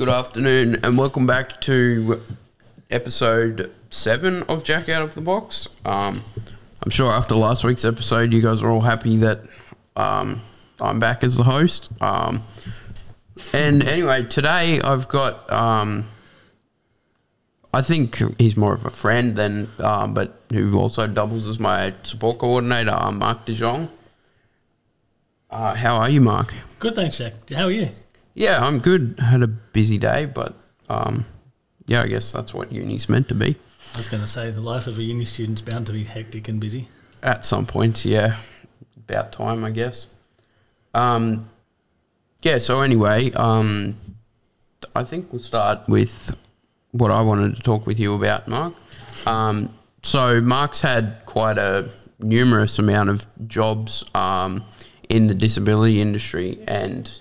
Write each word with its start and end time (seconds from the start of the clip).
Good 0.00 0.08
afternoon, 0.08 0.78
and 0.82 0.96
welcome 0.96 1.26
back 1.26 1.60
to 1.60 2.22
episode 2.90 3.70
seven 3.90 4.44
of 4.44 4.64
Jack 4.64 4.88
Out 4.88 5.02
of 5.02 5.14
the 5.14 5.20
Box. 5.20 5.68
Um, 5.84 6.24
I'm 6.82 6.88
sure 6.88 7.12
after 7.12 7.34
last 7.34 7.64
week's 7.64 7.84
episode, 7.84 8.32
you 8.32 8.40
guys 8.40 8.62
are 8.62 8.70
all 8.70 8.80
happy 8.80 9.18
that 9.18 9.42
um, 9.96 10.40
I'm 10.80 11.00
back 11.00 11.22
as 11.22 11.36
the 11.36 11.42
host. 11.42 11.90
Um, 12.00 12.42
and 13.52 13.82
anyway, 13.82 14.24
today 14.24 14.80
I've 14.80 15.06
got. 15.06 15.52
Um, 15.52 16.06
I 17.74 17.82
think 17.82 18.22
he's 18.38 18.56
more 18.56 18.72
of 18.72 18.86
a 18.86 18.90
friend 18.90 19.36
than, 19.36 19.68
um, 19.80 20.14
but 20.14 20.40
who 20.50 20.78
also 20.78 21.08
doubles 21.08 21.46
as 21.46 21.60
my 21.60 21.92
support 22.04 22.38
coordinator, 22.38 22.92
uh, 22.92 23.12
Mark 23.12 23.44
De 23.44 23.52
Jong. 23.52 23.90
Uh, 25.50 25.74
how 25.74 25.96
are 25.96 26.08
you, 26.08 26.22
Mark? 26.22 26.54
Good, 26.78 26.94
thanks, 26.94 27.18
Jack. 27.18 27.34
How 27.50 27.64
are 27.64 27.70
you? 27.70 27.90
Yeah, 28.40 28.64
I'm 28.64 28.78
good. 28.78 29.16
Had 29.18 29.42
a 29.42 29.46
busy 29.46 29.98
day, 29.98 30.24
but 30.24 30.54
um, 30.88 31.26
yeah, 31.84 32.00
I 32.00 32.06
guess 32.06 32.32
that's 32.32 32.54
what 32.54 32.72
uni's 32.72 33.06
meant 33.06 33.28
to 33.28 33.34
be. 33.34 33.54
I 33.94 33.98
was 33.98 34.08
going 34.08 34.22
to 34.22 34.26
say 34.26 34.50
the 34.50 34.62
life 34.62 34.86
of 34.86 34.98
a 34.98 35.02
uni 35.02 35.26
student's 35.26 35.60
bound 35.60 35.84
to 35.88 35.92
be 35.92 36.04
hectic 36.04 36.48
and 36.48 36.58
busy. 36.58 36.88
At 37.22 37.44
some 37.44 37.66
point, 37.66 38.02
yeah. 38.06 38.38
About 38.96 39.32
time, 39.32 39.62
I 39.62 39.70
guess. 39.70 40.06
Um, 40.94 41.50
yeah, 42.40 42.56
so 42.56 42.80
anyway, 42.80 43.30
um, 43.32 43.98
I 44.96 45.04
think 45.04 45.30
we'll 45.34 45.40
start 45.40 45.86
with 45.86 46.34
what 46.92 47.10
I 47.10 47.20
wanted 47.20 47.56
to 47.56 47.60
talk 47.60 47.86
with 47.86 48.00
you 48.00 48.14
about, 48.14 48.48
Mark. 48.48 48.72
Um, 49.26 49.68
so 50.02 50.40
Mark's 50.40 50.80
had 50.80 51.26
quite 51.26 51.58
a 51.58 51.90
numerous 52.18 52.78
amount 52.78 53.10
of 53.10 53.26
jobs 53.46 54.02
um, 54.14 54.64
in 55.10 55.26
the 55.26 55.34
disability 55.34 56.00
industry, 56.00 56.58
and 56.66 57.20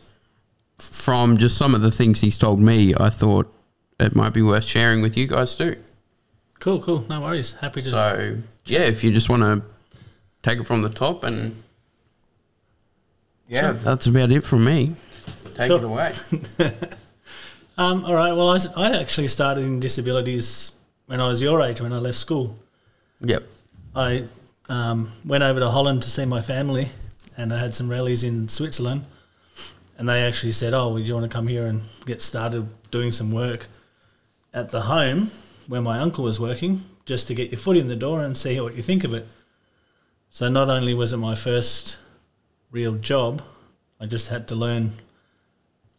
from 0.80 1.38
just 1.38 1.58
some 1.58 1.76
of 1.76 1.82
the 1.82 1.92
things 1.92 2.22
he's 2.22 2.38
told 2.38 2.60
me, 2.60 2.94
I 2.98 3.10
thought 3.10 3.54
it 4.00 4.16
might 4.16 4.34
be 4.34 4.42
worth 4.42 4.64
sharing 4.66 5.02
with 5.02 5.16
you 5.18 5.28
guys 5.28 5.56
too. 5.56 5.76
Cool, 6.60 6.82
cool. 6.82 7.06
No 7.10 7.22
worries. 7.22 7.54
Happy 7.54 7.82
to. 7.82 7.90
So 7.90 8.38
yeah, 8.66 8.82
if 8.82 9.04
you 9.04 9.12
just 9.14 9.30
want 9.30 9.44
to 9.44 9.62
take 10.44 10.60
it 10.60 10.66
from 10.66 10.82
the 10.82 10.90
top 10.90 11.24
and 11.24 11.62
yeah, 13.48 13.62
Sure. 13.62 13.74
that's 13.74 14.06
about 14.08 14.32
it 14.32 14.42
from 14.44 14.66
me. 14.66 14.96
Take 15.54 15.68
Sure. 15.68 15.78
it 15.78 15.84
away. 15.84 16.14
Um, 17.78 18.04
all 18.04 18.14
right. 18.14 18.34
Well, 18.34 18.50
I, 18.50 18.60
I 18.76 19.00
actually 19.00 19.30
started 19.30 19.64
in 19.64 19.80
disabilities 19.80 20.74
when 21.06 21.22
I 21.22 21.30
was 21.30 21.42
your 21.42 21.62
age, 21.62 21.80
when 21.80 21.94
I 21.94 21.98
left 22.00 22.18
school. 22.18 22.58
yep. 23.22 23.44
I 23.96 24.26
um, 24.68 25.14
went 25.26 25.46
over 25.46 25.62
to 25.62 25.70
Holland 25.70 26.04
to 26.04 26.10
see 26.10 26.26
my 26.26 26.42
family, 26.42 26.90
and 27.38 27.54
I 27.54 27.60
had 27.60 27.74
some 27.74 27.88
rallies 27.90 28.22
in 28.22 28.50
Switzerland. 28.50 29.06
And 30.00 30.08
they 30.08 30.23
actually 30.23 30.53
said, 30.53 30.73
"Oh, 30.73 30.88
well, 30.88 30.97
do 30.97 31.03
you 31.03 31.14
want 31.14 31.30
to 31.30 31.36
come 31.36 31.47
here 31.47 31.67
and 31.67 31.81
get 32.05 32.22
started 32.22 32.67
doing 32.89 33.11
some 33.11 33.31
work 33.31 33.67
at 34.53 34.72
the 34.72 34.81
home 34.81 35.30
where 35.67 35.81
my 35.81 36.00
uncle 36.00 36.23
was 36.23 36.39
working, 36.39 36.86
just 37.05 37.28
to 37.28 37.36
get 37.36 37.52
your 37.52 37.59
foot 37.59 37.78
in 37.78 37.89
the 37.89 37.95
door 37.95 38.23
and 38.23 38.38
see 38.38 38.59
what 38.61 38.75
you 38.75 38.81
think 38.81 39.03
of 39.03 39.14
it?" 39.14 39.27
So 40.31 40.47
not 40.47 40.70
only 40.70 40.94
was 40.94 41.11
it 41.11 41.17
my 41.17 41.36
first 41.36 41.97
real 42.72 42.95
job, 42.95 43.42
I 44.00 44.05
just 44.05 44.30
had 44.30 44.47
to 44.47 44.55
learn 44.55 44.94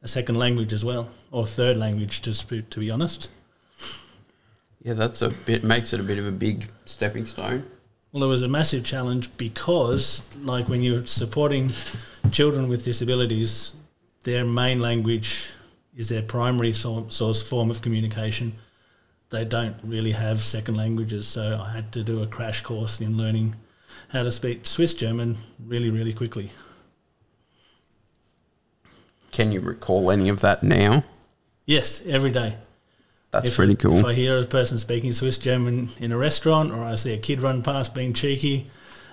a 0.02 0.08
second 0.08 0.36
language 0.36 0.72
as 0.72 0.82
well, 0.82 1.10
or 1.30 1.44
third 1.44 1.76
language, 1.76 2.22
to 2.22 2.32
sp- 2.32 2.70
to 2.70 2.80
be 2.80 2.90
honest. 2.90 3.28
Yeah, 4.82 4.94
that's 4.94 5.20
a 5.20 5.28
bit 5.28 5.62
makes 5.62 5.92
it 5.92 6.00
a 6.00 6.02
bit 6.02 6.18
of 6.18 6.26
a 6.26 6.32
big 6.32 6.70
stepping 6.86 7.26
stone. 7.26 7.64
Well, 8.12 8.24
it 8.24 8.28
was 8.28 8.42
a 8.42 8.48
massive 8.48 8.82
challenge 8.82 9.36
because, 9.36 10.26
like, 10.42 10.70
when 10.70 10.82
you're 10.82 11.06
supporting 11.06 11.72
children 12.32 12.66
with 12.68 12.84
disabilities, 12.84 13.74
their 14.24 14.44
main 14.44 14.80
language 14.80 15.46
is 15.96 16.08
their 16.08 16.22
primary 16.22 16.72
so- 16.72 17.06
source 17.10 17.42
form 17.46 17.70
of 17.70 17.82
communication. 17.82 18.54
They 19.30 19.44
don't 19.44 19.76
really 19.82 20.12
have 20.12 20.40
second 20.40 20.76
languages, 20.76 21.26
so 21.28 21.60
I 21.64 21.70
had 21.72 21.92
to 21.92 22.02
do 22.02 22.22
a 22.22 22.26
crash 22.26 22.62
course 22.62 23.00
in 23.00 23.16
learning 23.16 23.56
how 24.08 24.22
to 24.24 24.32
speak 24.32 24.66
Swiss 24.66 24.92
German 24.94 25.38
really, 25.64 25.90
really 25.90 26.12
quickly. 26.12 26.50
Can 29.32 29.52
you 29.52 29.60
recall 29.60 30.10
any 30.10 30.28
of 30.28 30.40
that 30.40 30.62
now? 30.62 31.04
Yes, 31.64 32.02
every 32.06 32.30
day. 32.30 32.56
That's 33.30 33.46
If- 33.48 33.54
pretty 33.54 33.74
If 33.74 33.78
cool. 33.78 34.04
I 34.04 34.14
hear 34.14 34.38
a 34.38 34.44
person 34.44 34.78
speaking 34.80 35.12
Swiss 35.12 35.38
German 35.38 35.90
in 36.00 36.10
a 36.10 36.16
restaurant, 36.18 36.72
or 36.72 36.82
I 36.82 36.96
see 36.96 37.12
a 37.14 37.18
kid 37.18 37.40
run 37.40 37.62
past 37.62 37.94
being 37.94 38.12
cheeky, 38.12 38.66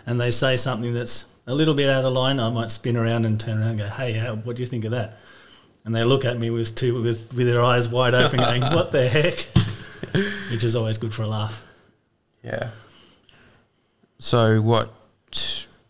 and 0.07 0.19
they 0.19 0.31
say 0.31 0.57
something 0.57 0.93
that's 0.93 1.25
a 1.47 1.55
little 1.55 1.73
bit 1.73 1.89
out 1.89 2.05
of 2.05 2.13
line, 2.13 2.39
I 2.39 2.49
might 2.49 2.69
spin 2.69 2.97
around 2.97 3.25
and 3.25 3.39
turn 3.39 3.59
around 3.59 3.69
and 3.69 3.79
go, 3.79 3.87
"Hey, 3.87 4.13
how, 4.13 4.35
what 4.35 4.57
do 4.57 4.61
you 4.61 4.67
think 4.67 4.85
of 4.85 4.91
that?" 4.91 5.17
And 5.85 5.95
they 5.95 6.03
look 6.03 6.25
at 6.25 6.37
me 6.37 6.49
with 6.49 6.75
two 6.75 7.01
with 7.01 7.33
with 7.33 7.47
their 7.47 7.63
eyes 7.63 7.87
wide 7.87 8.13
open, 8.13 8.39
going, 8.39 8.61
"What 8.73 8.91
the 8.91 9.07
heck?" 9.07 9.45
Which 10.51 10.63
is 10.63 10.75
always 10.75 10.97
good 10.97 11.13
for 11.13 11.23
a 11.23 11.27
laugh. 11.27 11.63
Yeah. 12.43 12.69
So 14.19 14.61
what 14.61 14.93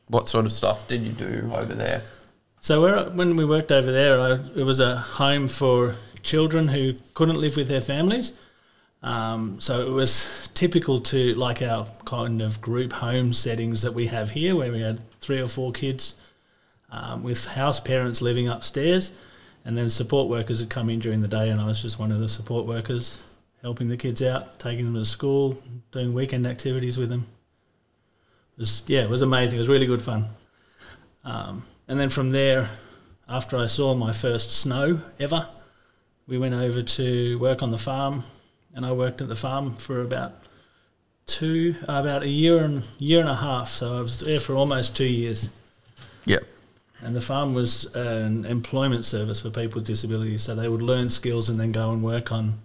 what 0.08 0.28
sort 0.28 0.46
of 0.46 0.54
stuff 0.54 0.88
did 0.88 1.02
you 1.02 1.12
do 1.12 1.52
over 1.54 1.74
there? 1.74 2.04
So 2.62 2.82
where, 2.82 3.10
when 3.10 3.36
we 3.36 3.46
worked 3.46 3.72
over 3.72 3.92
there, 3.92 4.20
I, 4.20 4.32
it 4.56 4.64
was 4.64 4.80
a 4.80 4.98
home 4.98 5.48
for 5.48 5.96
children 6.24 6.68
who 6.68 6.96
couldn't 7.14 7.40
live 7.40 7.56
with 7.56 7.68
their 7.68 7.82
families. 7.82 8.34
Um, 9.04 9.62
so 9.62 9.88
it 9.88 9.92
was 9.92 10.28
typical 10.54 11.00
to 11.02 11.34
like 11.36 11.62
our 11.62 11.88
kind 12.06 12.42
of 12.42 12.60
group 12.60 12.94
home 12.94 13.32
settings 13.32 13.84
that 13.84 13.94
we 13.94 14.08
have 14.08 14.32
here, 14.32 14.56
where 14.56 14.72
we 14.72 14.82
had 14.82 15.00
three 15.20 15.40
or 15.40 15.48
four 15.48 15.72
kids 15.72 16.16
um, 16.92 17.24
with 17.24 17.46
house 17.48 17.80
parents 17.80 18.22
living 18.22 18.48
upstairs, 18.48 19.12
and 19.66 19.78
then 19.78 19.90
support 19.90 20.30
workers 20.30 20.62
would 20.62 20.70
come 20.70 20.90
in 20.90 21.00
during 21.00 21.22
the 21.22 21.28
day, 21.28 21.50
and 21.50 21.60
I 21.60 21.66
was 21.66 21.82
just 21.82 22.00
one 22.00 22.12
of 22.12 22.20
the 22.20 22.30
support 22.30 22.66
workers 22.66 23.22
helping 23.62 23.90
the 23.90 23.98
kids 23.98 24.22
out, 24.22 24.60
taking 24.60 24.86
them 24.86 24.94
to 24.94 25.06
school, 25.06 25.62
doing 25.92 26.14
weekend 26.14 26.48
activities 26.48 26.98
with 26.98 27.10
them. 27.10 27.26
It 28.58 28.62
was, 28.62 28.84
yeah, 28.88 29.02
it 29.02 29.10
was 29.10 29.22
amazing. 29.22 29.56
It 29.56 29.60
was 29.60 29.68
really 29.68 29.86
good 29.86 30.02
fun. 30.02 30.26
Um, 31.24 31.64
and 31.88 32.00
then 32.00 32.10
from 32.10 32.30
there, 32.30 32.70
after 33.28 33.58
I 33.58 33.66
saw 33.66 33.94
my 33.94 34.14
first 34.14 34.52
snow 34.52 35.02
ever, 35.20 35.50
we 36.28 36.38
went 36.38 36.54
over 36.54 36.82
to 36.82 37.40
work 37.40 37.62
on 37.62 37.72
the 37.72 37.78
farm, 37.78 38.24
and 38.74 38.86
I 38.86 38.94
worked 38.94 39.22
at 39.22 39.28
the 39.28 39.36
farm 39.36 39.76
for 39.76 40.02
about 40.02 40.36
two, 41.28 41.76
about 41.88 42.24
a 42.24 42.28
year 42.28 42.58
and 42.58 42.84
year 42.98 43.20
and 43.20 43.30
a 43.30 43.36
half. 43.36 43.70
So 43.70 43.98
I 43.98 44.02
was 44.02 44.22
there 44.22 44.40
for 44.40 44.56
almost 44.56 44.96
two 44.96 45.06
years. 45.06 45.50
Yep. 46.26 46.44
And 47.02 47.16
the 47.16 47.22
farm 47.22 47.54
was 47.54 47.94
an 47.96 48.46
employment 48.46 49.06
service 49.06 49.42
for 49.42 49.52
people 49.52 49.80
with 49.80 49.86
disabilities, 49.86 50.42
so 50.42 50.56
they 50.56 50.68
would 50.68 50.82
learn 50.82 51.12
skills 51.12 51.48
and 51.48 51.60
then 51.60 51.72
go 51.72 51.92
and 51.92 52.04
work 52.04 52.32
on 52.32 52.60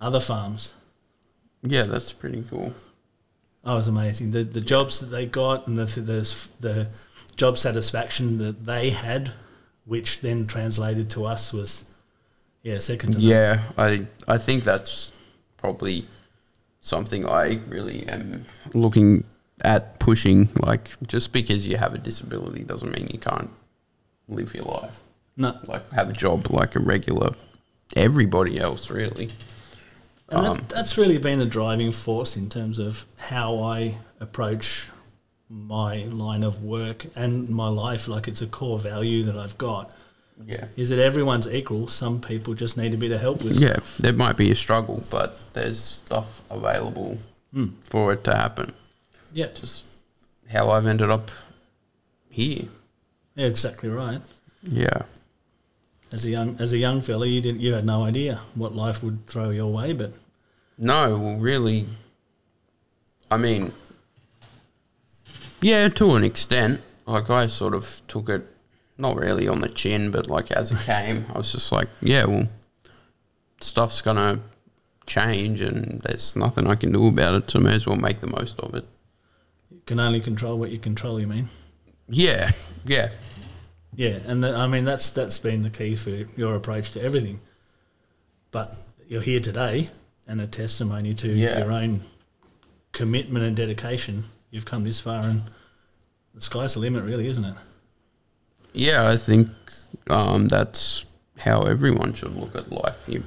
other 0.00 0.20
farms. 0.20 0.74
Yeah, 1.62 1.82
that's 1.82 2.12
pretty 2.12 2.44
cool. 2.48 2.72
Oh, 3.64 3.74
it 3.74 3.78
was 3.78 3.88
amazing. 3.88 4.30
The 4.30 4.44
the 4.44 4.60
jobs 4.60 5.00
that 5.00 5.06
they 5.06 5.26
got 5.26 5.66
and 5.66 5.76
the 5.76 5.84
the 6.00 6.36
the 6.60 6.88
job 7.36 7.58
satisfaction 7.58 8.38
that 8.38 8.64
they 8.64 8.90
had, 8.90 9.32
which 9.84 10.20
then 10.20 10.46
translated 10.46 11.10
to 11.10 11.26
us, 11.26 11.52
was 11.52 11.84
yeah 12.62 12.78
second 12.78 13.12
to 13.12 13.18
none. 13.18 13.28
Yeah, 13.28 13.62
I 13.76 14.06
I 14.28 14.38
think 14.38 14.64
that's 14.64 15.10
probably 15.56 16.06
something 16.86 17.28
I 17.28 17.60
really 17.68 18.06
am 18.08 18.46
looking 18.72 19.24
at 19.62 19.98
pushing. 19.98 20.50
Like, 20.60 20.90
just 21.06 21.32
because 21.32 21.66
you 21.66 21.76
have 21.76 21.94
a 21.94 21.98
disability 21.98 22.62
doesn't 22.62 22.96
mean 22.96 23.08
you 23.12 23.18
can't 23.18 23.50
live 24.28 24.54
your 24.54 24.64
life. 24.64 25.02
No, 25.36 25.58
Like, 25.66 25.92
have 25.92 26.08
a 26.08 26.12
job 26.12 26.50
like 26.50 26.76
a 26.76 26.80
regular 26.80 27.32
everybody 27.94 28.58
else, 28.58 28.90
really. 28.90 29.30
and 30.28 30.46
Um, 30.46 30.56
that's, 30.56 30.72
that's 30.72 30.98
really 30.98 31.18
been 31.18 31.40
a 31.40 31.46
driving 31.46 31.92
force 31.92 32.36
in 32.36 32.48
terms 32.48 32.78
of 32.78 33.04
how 33.18 33.60
I 33.60 33.98
approach 34.18 34.86
my 35.48 36.04
line 36.04 36.42
of 36.42 36.64
work 36.64 37.06
and 37.14 37.48
my 37.48 37.68
life. 37.68 38.08
Like 38.08 38.26
it's 38.26 38.42
a 38.42 38.46
core 38.46 38.78
value 38.78 39.22
that 39.24 39.36
I've 39.36 39.56
got. 39.58 39.92
Yeah. 40.44 40.66
Is 40.76 40.90
that 40.90 40.98
everyone's 40.98 41.48
equal? 41.48 41.88
Some 41.88 42.20
people 42.20 42.54
just 42.54 42.76
need 42.76 42.92
a 42.92 42.96
bit 42.96 43.10
of 43.12 43.20
help 43.20 43.42
with 43.42 43.60
Yeah, 43.60 43.72
stuff. 43.74 43.96
there 43.98 44.12
might 44.12 44.36
be 44.36 44.50
a 44.50 44.54
struggle, 44.54 45.02
but 45.10 45.38
there's 45.54 45.80
stuff 45.80 46.42
available 46.50 47.18
Mm. 47.54 47.72
for 47.84 48.12
it 48.12 48.22
to 48.24 48.34
happen. 48.34 48.74
Yeah, 49.32 49.46
Just 49.54 49.84
how 50.50 50.70
I've 50.70 50.86
ended 50.86 51.10
up 51.10 51.30
here. 52.28 52.64
yeah, 53.34 53.46
exactly 53.46 53.88
right. 53.88 54.20
Yeah. 54.62 55.02
As 56.12 56.24
a 56.24 56.30
young 56.30 56.56
as 56.60 56.72
a 56.72 56.78
young 56.78 57.00
fella, 57.02 57.26
you 57.26 57.40
didn't 57.40 57.60
you 57.60 57.72
had 57.72 57.84
no 57.86 58.04
idea 58.04 58.40
what 58.54 58.74
life 58.76 59.02
would 59.02 59.26
throw 59.26 59.50
your 59.50 59.72
way, 59.72 59.92
but 59.92 60.12
No, 60.78 61.16
well, 61.18 61.38
really, 61.38 61.86
I 63.30 63.36
mean, 63.38 63.72
yeah, 65.60 65.88
to 65.88 66.14
an 66.14 66.24
extent. 66.24 66.80
Like, 67.06 67.30
I 67.30 67.46
sort 67.46 67.74
of 67.74 68.02
took 68.08 68.28
it, 68.28 68.46
not 68.98 69.16
really 69.16 69.46
on 69.48 69.60
the 69.60 69.68
chin, 69.68 70.10
but 70.10 70.28
like 70.28 70.50
as 70.50 70.70
it 70.72 70.78
came, 70.86 71.26
I 71.34 71.38
was 71.38 71.52
just 71.52 71.70
like, 71.72 71.88
yeah, 72.00 72.24
well, 72.24 72.48
stuff's 73.60 74.00
going 74.02 74.16
to 74.16 74.40
change 75.06 75.60
and 75.60 76.00
there's 76.02 76.34
nothing 76.36 76.66
I 76.66 76.74
can 76.74 76.92
do 76.92 77.06
about 77.08 77.34
it, 77.34 77.50
so 77.50 77.58
I 77.60 77.62
may 77.62 77.74
as 77.74 77.86
well 77.86 77.96
make 77.96 78.20
the 78.20 78.26
most 78.26 78.58
of 78.60 78.74
it. 78.74 78.84
you 79.70 79.80
can 79.86 80.00
only 80.00 80.20
control 80.20 80.58
what 80.58 80.70
you 80.70 80.78
control. 80.78 81.20
You 81.20 81.26
mean? 81.26 81.48
Yeah, 82.08 82.52
yeah, 82.84 83.10
Yeah, 83.94 84.18
and 84.26 84.42
that, 84.44 84.54
I 84.54 84.66
mean 84.66 84.84
that's 84.84 85.10
that's 85.10 85.38
been 85.38 85.62
the 85.62 85.70
key 85.70 85.94
for 85.96 86.10
your 86.10 86.54
approach 86.54 86.90
to 86.92 87.02
everything. 87.02 87.40
but 88.50 88.76
you're 89.08 89.22
here 89.22 89.40
today 89.40 89.90
and 90.26 90.40
a 90.40 90.46
testimony 90.46 91.14
to 91.14 91.28
Yeah. 91.32 91.58
your 91.58 91.70
own 91.72 92.00
commitment 92.92 93.44
and 93.44 93.54
dedication. 93.56 94.24
You've 94.50 94.64
come 94.64 94.82
this 94.84 95.00
far, 95.00 95.22
and 95.24 95.42
the 96.34 96.40
sky's 96.40 96.74
the 96.74 96.80
limit, 96.80 97.04
really, 97.04 97.28
isn't 97.28 97.44
it? 97.44 97.54
Yeah, 98.76 99.08
I 99.08 99.16
think 99.16 99.48
um, 100.10 100.48
that's 100.48 101.06
how 101.38 101.62
everyone 101.62 102.12
should 102.12 102.36
look 102.36 102.54
at 102.54 102.70
life. 102.70 103.08
You, 103.08 103.24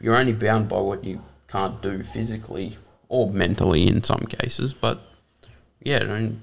you're 0.00 0.16
only 0.16 0.32
bound 0.32 0.68
by 0.68 0.80
what 0.80 1.04
you 1.04 1.22
can't 1.46 1.80
do 1.80 2.02
physically 2.02 2.76
or 3.08 3.30
mentally 3.30 3.86
in 3.86 4.02
some 4.02 4.26
cases, 4.28 4.74
but 4.74 5.00
yeah, 5.80 6.00
don't, 6.00 6.42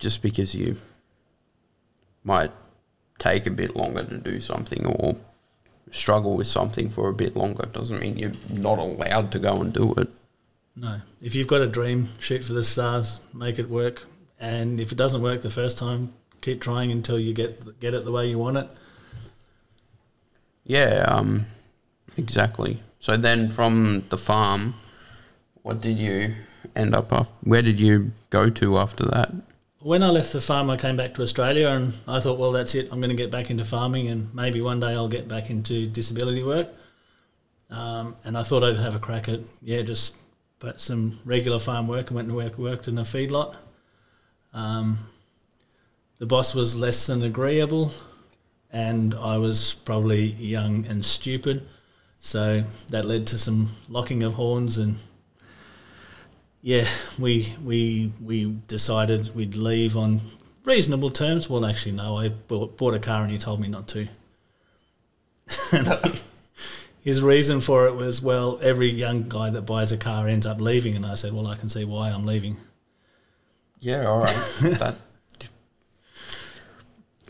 just 0.00 0.22
because 0.22 0.56
you 0.56 0.76
might 2.24 2.50
take 3.20 3.46
a 3.46 3.50
bit 3.50 3.76
longer 3.76 4.02
to 4.02 4.18
do 4.18 4.40
something 4.40 4.84
or 4.84 5.14
struggle 5.92 6.36
with 6.36 6.48
something 6.48 6.90
for 6.90 7.08
a 7.08 7.14
bit 7.14 7.36
longer 7.36 7.66
doesn't 7.66 8.00
mean 8.00 8.18
you're 8.18 8.32
not 8.50 8.80
allowed 8.80 9.30
to 9.30 9.38
go 9.38 9.60
and 9.60 9.72
do 9.72 9.94
it. 9.98 10.08
No. 10.74 11.00
If 11.20 11.36
you've 11.36 11.46
got 11.46 11.60
a 11.60 11.68
dream, 11.68 12.08
shoot 12.18 12.44
for 12.44 12.54
the 12.54 12.64
stars, 12.64 13.20
make 13.32 13.60
it 13.60 13.70
work. 13.70 14.02
And 14.40 14.80
if 14.80 14.90
it 14.90 14.98
doesn't 14.98 15.22
work 15.22 15.42
the 15.42 15.50
first 15.50 15.78
time, 15.78 16.14
keep 16.42 16.60
trying 16.60 16.92
until 16.92 17.18
you 17.18 17.32
get 17.32 17.80
get 17.80 17.94
it 17.94 18.04
the 18.04 18.12
way 18.12 18.26
you 18.28 18.38
want 18.38 18.58
it. 18.58 18.68
Yeah, 20.64 21.04
um, 21.08 21.46
exactly. 22.16 22.82
So 23.00 23.16
then 23.16 23.48
from 23.48 24.04
the 24.10 24.18
farm, 24.18 24.74
what 25.62 25.80
did 25.80 25.98
you 25.98 26.34
end 26.76 26.94
up 26.94 27.12
off? 27.12 27.32
Where 27.42 27.62
did 27.62 27.80
you 27.80 28.12
go 28.30 28.50
to 28.50 28.78
after 28.78 29.04
that? 29.06 29.32
When 29.80 30.04
I 30.04 30.10
left 30.10 30.32
the 30.32 30.40
farm, 30.40 30.70
I 30.70 30.76
came 30.76 30.96
back 30.96 31.14
to 31.14 31.22
Australia, 31.22 31.68
and 31.68 31.94
I 32.06 32.20
thought, 32.20 32.38
well, 32.38 32.52
that's 32.52 32.76
it. 32.76 32.88
I'm 32.92 33.00
going 33.00 33.10
to 33.10 33.16
get 33.16 33.32
back 33.32 33.50
into 33.50 33.64
farming, 33.64 34.06
and 34.06 34.32
maybe 34.32 34.60
one 34.60 34.78
day 34.78 34.92
I'll 34.92 35.08
get 35.08 35.26
back 35.26 35.50
into 35.50 35.88
disability 35.88 36.44
work. 36.44 36.68
Um, 37.68 38.14
and 38.24 38.38
I 38.38 38.44
thought 38.44 38.62
I'd 38.62 38.76
have 38.76 38.94
a 38.94 39.00
crack 39.00 39.28
at 39.28 39.40
yeah, 39.62 39.82
just 39.82 40.14
but 40.60 40.80
some 40.80 41.18
regular 41.24 41.58
farm 41.58 41.88
work, 41.88 42.08
and 42.08 42.16
went 42.16 42.28
and 42.28 42.36
work, 42.36 42.56
worked 42.58 42.86
in 42.86 42.96
a 42.98 43.02
feedlot. 43.02 43.56
Um, 44.54 44.98
the 46.22 46.26
boss 46.26 46.54
was 46.54 46.76
less 46.76 47.08
than 47.08 47.20
agreeable, 47.20 47.90
and 48.72 49.12
I 49.12 49.38
was 49.38 49.74
probably 49.74 50.20
young 50.20 50.86
and 50.86 51.04
stupid, 51.04 51.66
so 52.20 52.62
that 52.90 53.04
led 53.04 53.26
to 53.26 53.38
some 53.38 53.70
locking 53.88 54.22
of 54.22 54.34
horns 54.34 54.78
and 54.78 55.00
yeah, 56.60 56.86
we 57.18 57.52
we 57.64 58.12
we 58.22 58.56
decided 58.68 59.34
we'd 59.34 59.56
leave 59.56 59.96
on 59.96 60.20
reasonable 60.64 61.10
terms. 61.10 61.50
Well, 61.50 61.66
actually, 61.66 61.96
no, 61.96 62.18
I 62.18 62.28
bought, 62.28 62.76
bought 62.76 62.94
a 62.94 63.00
car 63.00 63.24
and 63.24 63.32
he 63.32 63.36
told 63.38 63.60
me 63.60 63.66
not 63.66 63.88
to. 63.88 64.06
And 65.72 66.20
His 67.02 67.20
reason 67.20 67.60
for 67.60 67.88
it 67.88 67.96
was, 67.96 68.22
well, 68.22 68.60
every 68.62 68.90
young 68.90 69.28
guy 69.28 69.50
that 69.50 69.62
buys 69.62 69.90
a 69.90 69.96
car 69.96 70.28
ends 70.28 70.46
up 70.46 70.60
leaving, 70.60 70.94
and 70.94 71.04
I 71.04 71.16
said, 71.16 71.32
well, 71.32 71.48
I 71.48 71.56
can 71.56 71.68
see 71.68 71.84
why 71.84 72.10
I'm 72.10 72.24
leaving. 72.24 72.58
Yeah, 73.80 74.06
all 74.06 74.20
right. 74.20 74.36
that 74.78 74.94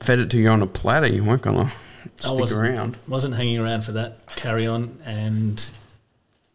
fed 0.02 0.18
it 0.18 0.30
to 0.30 0.38
you 0.38 0.48
on 0.48 0.62
a 0.62 0.66
platter. 0.66 1.06
You 1.06 1.24
weren't 1.24 1.42
gonna 1.42 1.72
stick 2.16 2.32
wasn't- 2.38 2.60
around. 2.60 2.96
wasn't 3.08 3.34
hanging 3.34 3.58
around 3.58 3.82
for 3.82 3.92
that 3.92 4.18
carry 4.36 4.66
on 4.66 4.98
and 5.04 5.68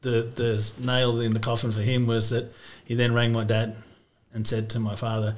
the 0.02 0.28
the 0.36 0.72
nail 0.80 1.20
in 1.22 1.34
the 1.34 1.40
coffin 1.40 1.72
for 1.72 1.82
him 1.82 2.06
was 2.08 2.30
that 2.30 2.54
he 2.86 2.94
then 2.96 3.14
rang 3.14 3.32
my 3.34 3.44
dad 3.44 3.76
and 4.34 4.48
said 4.48 4.70
to 4.70 4.80
my 4.80 4.96
father 4.96 5.36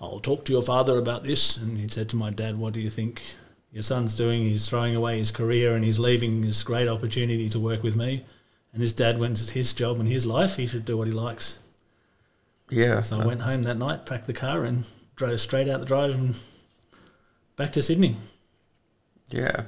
I'll 0.00 0.18
talk 0.20 0.44
to 0.46 0.52
your 0.52 0.62
father 0.62 0.98
about 0.98 1.24
this 1.24 1.56
and 1.56 1.78
he 1.78 1.88
said 1.88 2.08
to 2.10 2.16
my 2.16 2.30
dad 2.30 2.58
what 2.58 2.72
do 2.72 2.80
you 2.80 2.90
think 2.90 3.22
your 3.72 3.82
son's 3.82 4.14
doing 4.16 4.42
he's 4.42 4.68
throwing 4.68 4.96
away 4.96 5.18
his 5.18 5.30
career 5.30 5.74
and 5.74 5.84
he's 5.84 5.98
leaving 5.98 6.40
this 6.40 6.62
great 6.62 6.88
opportunity 6.88 7.48
to 7.50 7.58
work 7.60 7.82
with 7.82 7.96
me 7.96 8.24
and 8.72 8.80
his 8.82 8.92
dad 8.92 9.18
went 9.18 9.36
to 9.36 9.52
his 9.52 9.72
job 9.72 10.00
and 10.00 10.08
his 10.08 10.26
life 10.26 10.56
he 10.56 10.66
should 10.66 10.84
do 10.84 10.96
what 10.96 11.06
he 11.06 11.12
likes 11.14 11.58
Yeah. 12.70 13.02
so 13.02 13.20
I 13.20 13.26
went 13.26 13.42
home 13.42 13.62
that 13.64 13.76
night 13.78 14.06
packed 14.06 14.26
the 14.26 14.32
car 14.32 14.64
and 14.64 14.84
drove 15.16 15.40
straight 15.40 15.68
out 15.68 15.80
the 15.80 15.86
drive 15.86 16.14
and 16.14 16.34
back 17.60 17.74
to 17.74 17.82
Sydney 17.82 18.16
Yeah. 19.28 19.64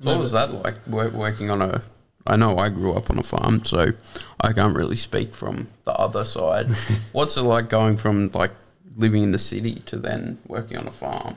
So 0.00 0.10
what 0.10 0.18
was 0.18 0.32
that 0.32 0.52
like 0.52 0.86
working 0.86 1.50
on 1.50 1.60
a? 1.60 1.82
I 2.26 2.36
know 2.36 2.56
I 2.56 2.70
grew 2.70 2.94
up 2.94 3.10
on 3.10 3.18
a 3.18 3.22
farm, 3.22 3.62
so 3.62 3.92
I 4.40 4.54
can't 4.54 4.74
really 4.74 4.96
speak 4.96 5.34
from 5.34 5.68
the 5.84 5.92
other 5.92 6.24
side. 6.24 6.68
What's 7.12 7.36
it 7.36 7.42
like 7.42 7.68
going 7.68 7.98
from 7.98 8.30
like 8.32 8.52
living 8.96 9.22
in 9.22 9.32
the 9.32 9.38
city 9.38 9.76
to 9.86 9.96
then 9.96 10.38
working 10.48 10.78
on 10.78 10.86
a 10.86 10.90
farm? 10.90 11.36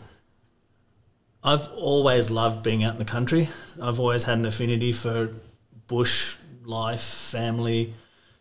I've 1.43 1.67
always 1.73 2.29
loved 2.29 2.63
being 2.63 2.81
out 2.83 2.93
in 2.93 2.99
the 2.99 3.11
country. 3.17 3.49
I've 3.81 3.99
always 3.99 4.23
had 4.23 4.37
an 4.37 4.45
affinity 4.45 4.93
for 4.93 5.33
bush 5.87 6.37
life, 6.63 7.01
family, 7.01 7.93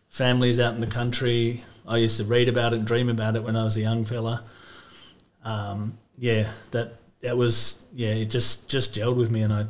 families 0.09 0.61
out 0.61 0.75
in 0.75 0.81
the 0.81 0.93
country. 0.99 1.65
I 1.85 1.97
used 1.97 2.17
to 2.19 2.23
read 2.23 2.47
about 2.47 2.73
it 2.73 2.77
and 2.77 2.87
dream 2.87 3.09
about 3.09 3.35
it 3.35 3.43
when 3.43 3.57
I 3.57 3.63
was 3.63 3.75
a 3.75 3.81
young 3.81 4.05
fella. 4.05 4.43
Um, 5.43 5.97
yeah, 6.17 6.51
that 6.71 6.98
that 7.21 7.37
was 7.37 7.83
yeah, 7.93 8.09
it 8.09 8.25
just 8.25 8.69
just 8.69 8.95
gelled 8.95 9.15
with 9.15 9.31
me, 9.31 9.41
and 9.41 9.53
I 9.53 9.65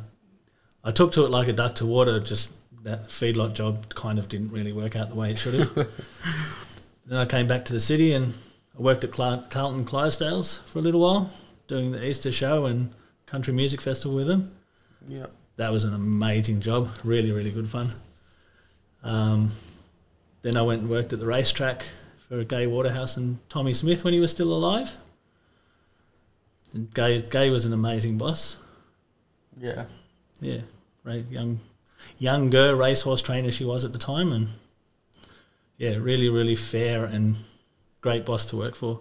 I 0.84 0.92
took 0.92 1.12
to 1.12 1.24
it 1.24 1.30
like 1.30 1.48
a 1.48 1.52
duck 1.52 1.74
to 1.76 1.86
water. 1.86 2.20
Just 2.20 2.52
that 2.82 3.08
feedlot 3.08 3.54
job 3.54 3.94
kind 3.94 4.18
of 4.18 4.28
didn't 4.28 4.50
really 4.50 4.72
work 4.72 4.96
out 4.96 5.08
the 5.08 5.14
way 5.14 5.30
it 5.30 5.38
should 5.38 5.54
have. 5.54 5.74
then 7.06 7.18
I 7.18 7.26
came 7.26 7.46
back 7.46 7.64
to 7.66 7.72
the 7.72 7.80
city 7.80 8.12
and 8.12 8.34
I 8.78 8.82
worked 8.82 9.04
at 9.04 9.12
Carlton 9.12 9.84
Clydesdales 9.84 10.64
for 10.64 10.78
a 10.78 10.82
little 10.82 11.00
while, 11.00 11.30
doing 11.68 11.92
the 11.92 12.02
Easter 12.02 12.32
show 12.32 12.64
and 12.64 12.92
country 13.26 13.52
music 13.52 13.80
festival 13.80 14.16
with 14.16 14.26
them. 14.26 14.54
Yeah. 15.06 15.26
That 15.56 15.72
was 15.72 15.84
an 15.84 15.92
amazing 15.92 16.60
job, 16.60 16.88
really, 17.04 17.32
really 17.32 17.50
good 17.50 17.68
fun. 17.68 17.92
Um, 19.02 19.52
then 20.42 20.56
I 20.56 20.62
went 20.62 20.82
and 20.82 20.90
worked 20.90 21.12
at 21.12 21.20
the 21.20 21.26
racetrack 21.26 21.84
for 22.28 22.42
Gay 22.44 22.66
Waterhouse 22.66 23.16
and 23.16 23.38
Tommy 23.50 23.74
Smith 23.74 24.04
when 24.04 24.14
he 24.14 24.20
was 24.20 24.30
still 24.30 24.52
alive. 24.52 24.96
And 26.72 26.92
Gay, 26.94 27.20
Gay 27.22 27.50
was 27.50 27.64
an 27.64 27.72
amazing 27.72 28.18
boss. 28.18 28.56
Yeah. 29.58 29.84
Yeah, 30.40 30.60
ra- 31.04 31.14
young, 31.30 31.60
younger 32.18 32.74
racehorse 32.74 33.20
trainer 33.20 33.50
she 33.50 33.64
was 33.64 33.84
at 33.84 33.92
the 33.92 33.98
time, 33.98 34.32
and 34.32 34.48
yeah, 35.76 35.96
really, 35.96 36.28
really 36.30 36.56
fair 36.56 37.04
and 37.04 37.36
great 38.00 38.24
boss 38.24 38.44
to 38.46 38.56
work 38.56 38.74
for. 38.74 39.00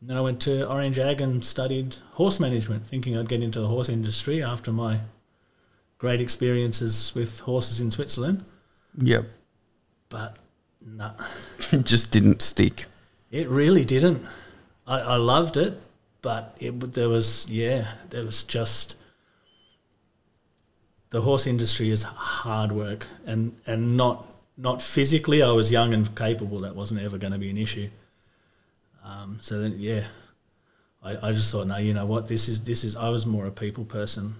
And 0.00 0.10
then 0.10 0.16
I 0.16 0.20
went 0.20 0.40
to 0.42 0.66
Orange 0.68 0.98
Ag 0.98 1.20
and 1.20 1.44
studied 1.44 1.96
horse 2.12 2.40
management, 2.40 2.86
thinking 2.86 3.16
I'd 3.16 3.28
get 3.28 3.42
into 3.42 3.60
the 3.60 3.68
horse 3.68 3.88
industry 3.88 4.42
after 4.42 4.72
my 4.72 5.00
great 5.98 6.20
experiences 6.20 7.12
with 7.14 7.40
horses 7.40 7.80
in 7.80 7.90
Switzerland. 7.90 8.44
Yep. 9.00 9.26
But 10.08 10.36
no, 10.84 11.12
It 11.72 11.84
just 11.84 12.10
didn't 12.10 12.42
stick. 12.42 12.86
it 13.30 13.48
really 13.48 13.84
didn't. 13.84 14.24
I, 14.86 15.00
I 15.00 15.16
loved 15.16 15.56
it, 15.56 15.80
but 16.28 16.54
it 16.60 16.78
there 16.92 17.08
was 17.08 17.48
yeah, 17.48 17.92
there 18.10 18.22
was 18.22 18.42
just 18.42 18.96
the 21.08 21.22
horse 21.22 21.46
industry 21.46 21.88
is 21.88 22.02
hard 22.02 22.70
work 22.70 23.06
and 23.24 23.56
and 23.66 23.96
not 23.96 24.26
not 24.58 24.82
physically. 24.82 25.42
I 25.42 25.52
was 25.52 25.72
young 25.72 25.94
and 25.94 26.14
capable. 26.14 26.58
That 26.58 26.76
wasn't 26.76 27.00
ever 27.00 27.16
going 27.16 27.32
to 27.32 27.38
be 27.38 27.48
an 27.48 27.56
issue. 27.56 27.88
Um, 29.02 29.38
so 29.40 29.58
then 29.58 29.76
yeah, 29.78 30.04
I, 31.02 31.28
I 31.28 31.32
just 31.32 31.50
thought 31.50 31.66
no, 31.66 31.78
you 31.78 31.94
know 31.94 32.04
what, 32.04 32.28
this 32.28 32.46
is 32.46 32.62
this 32.62 32.84
is. 32.84 32.94
I 32.94 33.08
was 33.08 33.24
more 33.24 33.46
a 33.46 33.50
people 33.50 33.86
person. 33.86 34.34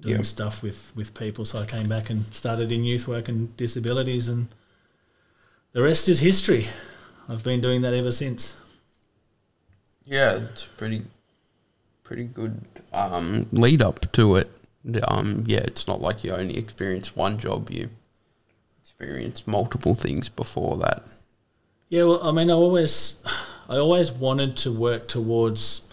Doing 0.00 0.24
stuff 0.24 0.60
with, 0.62 0.92
with 0.94 1.14
people, 1.14 1.44
so 1.46 1.60
I 1.60 1.66
came 1.66 1.88
back 1.88 2.10
and 2.10 2.26
started 2.34 2.70
in 2.70 2.84
youth 2.84 3.08
work 3.08 3.28
and 3.28 3.56
disabilities, 3.56 4.28
and 4.28 4.48
the 5.72 5.82
rest 5.82 6.08
is 6.08 6.18
history. 6.18 6.66
I've 7.28 7.44
been 7.44 7.62
doing 7.62 7.80
that 7.82 7.94
ever 7.94 8.10
since. 8.10 8.56
Yeah, 10.06 10.36
it's 10.36 10.64
pretty, 10.64 11.02
pretty 12.04 12.24
good 12.24 12.60
um, 12.92 13.48
lead 13.52 13.82
up 13.82 14.10
to 14.12 14.36
it. 14.36 14.50
Um, 15.08 15.44
yeah, 15.46 15.58
it's 15.58 15.88
not 15.88 16.00
like 16.00 16.22
you 16.22 16.30
only 16.32 16.56
experience 16.56 17.16
one 17.16 17.38
job; 17.38 17.70
you 17.70 17.90
experience 18.82 19.46
multiple 19.46 19.96
things 19.96 20.28
before 20.28 20.76
that. 20.76 21.02
Yeah, 21.88 22.04
well, 22.04 22.22
I 22.22 22.32
mean, 22.32 22.50
I 22.50 22.54
always, 22.54 23.24
I 23.68 23.76
always 23.76 24.12
wanted 24.12 24.56
to 24.58 24.72
work 24.72 25.08
towards 25.08 25.92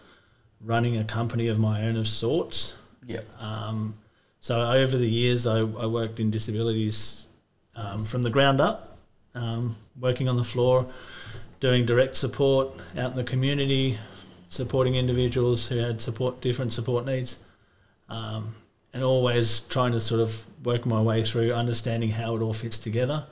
running 0.61 0.97
a 0.97 1.03
company 1.03 1.47
of 1.47 1.59
my 1.59 1.83
own 1.83 1.97
of 1.97 2.07
sorts. 2.07 2.75
Yeah. 3.05 3.21
Um, 3.39 3.95
so 4.39 4.61
over 4.71 4.97
the 4.97 5.09
years, 5.09 5.45
I, 5.47 5.59
I 5.59 5.85
worked 5.85 6.19
in 6.19 6.31
disabilities 6.31 7.27
um, 7.75 8.05
from 8.05 8.23
the 8.23 8.29
ground 8.29 8.61
up, 8.61 8.97
um, 9.35 9.75
working 9.99 10.29
on 10.29 10.37
the 10.37 10.43
floor, 10.43 10.87
doing 11.63 11.85
direct 11.85 12.17
support 12.17 12.75
out 12.97 13.11
in 13.11 13.15
the 13.15 13.23
community, 13.23 13.97
supporting 14.49 14.95
individuals 14.95 15.69
who 15.69 15.77
had 15.77 16.01
support 16.01 16.41
different 16.41 16.73
support 16.73 17.05
needs, 17.05 17.39
um, 18.09 18.53
and 18.91 19.01
always 19.01 19.61
trying 19.61 19.93
to 19.93 20.01
sort 20.01 20.19
of 20.19 20.45
work 20.65 20.85
my 20.85 21.01
way 21.01 21.23
through 21.23 21.53
understanding 21.53 22.09
how 22.09 22.35
it 22.35 22.41
all 22.41 22.51
fits 22.51 22.77
together. 22.77 23.23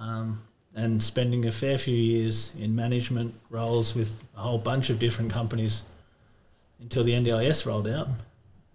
Um, 0.00 0.42
and 0.74 1.00
spending 1.00 1.46
a 1.46 1.52
fair 1.52 1.78
few 1.78 1.94
years 1.94 2.52
in 2.58 2.74
management 2.74 3.32
roles 3.50 3.94
with 3.94 4.12
a 4.36 4.40
whole 4.40 4.58
bunch 4.58 4.90
of 4.90 4.98
different 4.98 5.32
companies 5.32 5.84
until 6.80 7.04
the 7.04 7.12
NDIS 7.12 7.64
rolled 7.64 7.86
out. 7.86 8.08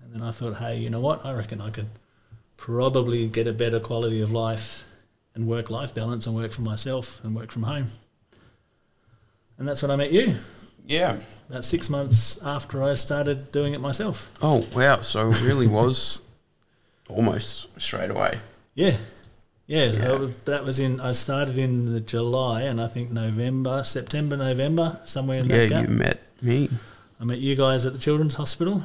And 0.01 0.13
then 0.13 0.21
I 0.21 0.31
thought, 0.31 0.55
hey, 0.55 0.77
you 0.77 0.89
know 0.89 1.01
what? 1.01 1.25
I 1.25 1.33
reckon 1.33 1.59
I 1.59 1.69
could 1.69 1.89
probably 2.55 3.27
get 3.27 3.45
a 3.45 3.51
better 3.51 3.81
quality 3.81 4.21
of 4.21 4.31
life 4.31 4.85
and 5.35 5.47
work 5.47 5.69
life 5.69 5.93
balance 5.93 6.25
and 6.25 6.33
work 6.33 6.53
for 6.53 6.61
myself 6.61 7.21
and 7.25 7.35
work 7.35 7.51
from 7.51 7.63
home. 7.63 7.91
And 9.59 9.67
that's 9.67 9.81
when 9.83 9.91
I 9.91 9.95
met 9.95 10.11
you. 10.11 10.35
Yeah. 10.87 11.17
About 11.49 11.65
six 11.65 11.89
months 11.89 12.41
after 12.43 12.81
I 12.83 12.93
started 12.95 13.51
doing 13.51 13.73
it 13.73 13.81
myself. 13.81 14.31
Oh 14.41 14.65
wow! 14.75 15.01
So 15.01 15.27
it 15.29 15.41
really 15.43 15.67
was 15.67 16.21
almost 17.09 17.67
straight 17.79 18.09
away. 18.09 18.39
Yeah. 18.75 18.97
Yeah, 19.67 19.91
so 19.91 19.97
Yeah. 19.99 20.11
was- 20.13 20.35
that 20.45 20.63
was 20.63 20.79
in. 20.79 20.99
I 21.01 21.11
started 21.11 21.57
in 21.57 21.91
the 21.93 21.99
July, 21.99 22.63
and 22.63 22.81
I 22.81 22.87
think 22.87 23.11
November, 23.11 23.83
September, 23.83 24.35
November, 24.37 24.99
somewhere 25.05 25.39
in 25.39 25.49
Yeah, 25.49 25.57
that 25.57 25.69
gap. 25.69 25.81
you 25.83 25.89
met 25.95 26.19
me. 26.41 26.69
I 27.19 27.25
met 27.25 27.37
you 27.39 27.55
guys 27.55 27.85
at 27.85 27.93
the 27.93 27.99
Children's 27.99 28.35
Hospital, 28.35 28.83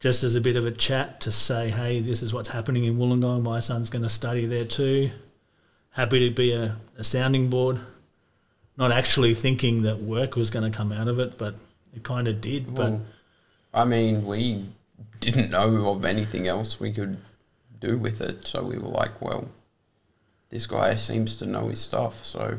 just 0.00 0.24
as 0.24 0.34
a 0.34 0.40
bit 0.40 0.56
of 0.56 0.64
a 0.66 0.70
chat 0.70 1.20
to 1.22 1.30
say, 1.30 1.68
hey, 1.70 2.00
this 2.00 2.22
is 2.22 2.32
what's 2.32 2.48
happening 2.48 2.84
in 2.84 2.96
Wollongong. 2.96 3.42
My 3.42 3.60
son's 3.60 3.90
going 3.90 4.02
to 4.02 4.08
study 4.08 4.46
there 4.46 4.64
too. 4.64 5.10
Happy 5.90 6.28
to 6.28 6.34
be 6.34 6.52
a, 6.52 6.76
a 6.98 7.04
sounding 7.04 7.50
board. 7.50 7.78
Not 8.76 8.92
actually 8.92 9.34
thinking 9.34 9.82
that 9.82 9.98
work 10.00 10.36
was 10.36 10.50
going 10.50 10.70
to 10.70 10.76
come 10.76 10.92
out 10.92 11.08
of 11.08 11.18
it, 11.18 11.38
but 11.38 11.54
it 11.94 12.02
kind 12.02 12.28
of 12.28 12.40
did. 12.40 12.74
But 12.74 13.02
I 13.72 13.84
mean, 13.84 14.26
we 14.26 14.64
didn't 15.20 15.50
know 15.50 15.90
of 15.90 16.04
anything 16.04 16.46
else 16.46 16.78
we 16.78 16.92
could 16.92 17.16
do 17.80 17.98
with 17.98 18.20
it, 18.20 18.46
so 18.46 18.62
we 18.62 18.78
were 18.78 18.88
like, 18.88 19.20
well, 19.20 19.48
this 20.50 20.66
guy 20.66 20.94
seems 20.94 21.36
to 21.36 21.46
know 21.46 21.68
his 21.68 21.80
stuff, 21.80 22.24
so 22.24 22.58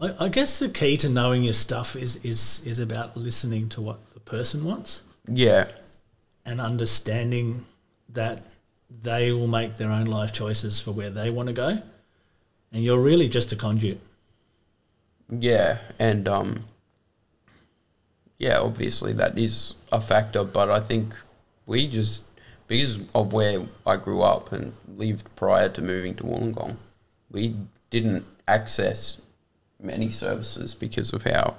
I, 0.00 0.24
I 0.24 0.28
guess 0.28 0.58
the 0.58 0.68
key 0.68 0.96
to 0.98 1.08
knowing 1.08 1.42
your 1.44 1.54
stuff 1.54 1.94
is, 1.96 2.16
is, 2.24 2.62
is 2.66 2.78
about 2.78 3.16
listening 3.16 3.68
to 3.70 3.80
what 3.80 4.12
the 4.14 4.20
person 4.20 4.64
wants. 4.64 5.02
yeah, 5.28 5.68
and 6.46 6.60
understanding 6.60 7.66
that 8.08 8.42
they 9.02 9.30
will 9.30 9.46
make 9.46 9.76
their 9.76 9.90
own 9.90 10.06
life 10.06 10.32
choices 10.32 10.80
for 10.80 10.92
where 10.92 11.10
they 11.10 11.30
want 11.30 11.48
to 11.48 11.52
go, 11.52 11.82
and 12.72 12.82
you're 12.82 13.00
really 13.00 13.28
just 13.28 13.52
a 13.52 13.56
conduit. 13.56 14.00
Yeah, 15.30 15.78
and 15.98 16.28
um, 16.28 16.64
yeah, 18.38 18.58
obviously 18.58 19.12
that 19.14 19.38
is 19.38 19.74
a 19.92 20.00
factor, 20.00 20.44
but 20.44 20.70
I 20.70 20.80
think 20.80 21.14
we 21.66 21.88
just 21.88 22.24
because 22.66 23.00
of 23.14 23.32
where 23.32 23.66
I 23.86 23.96
grew 23.96 24.22
up 24.22 24.52
and 24.52 24.72
lived 24.88 25.34
prior 25.36 25.68
to 25.70 25.82
moving 25.82 26.14
to 26.16 26.24
Wollongong, 26.24 26.76
we 27.30 27.56
didn't 27.90 28.24
access 28.46 29.20
many 29.82 30.10
services 30.10 30.74
because 30.74 31.12
of 31.12 31.22
how 31.24 31.56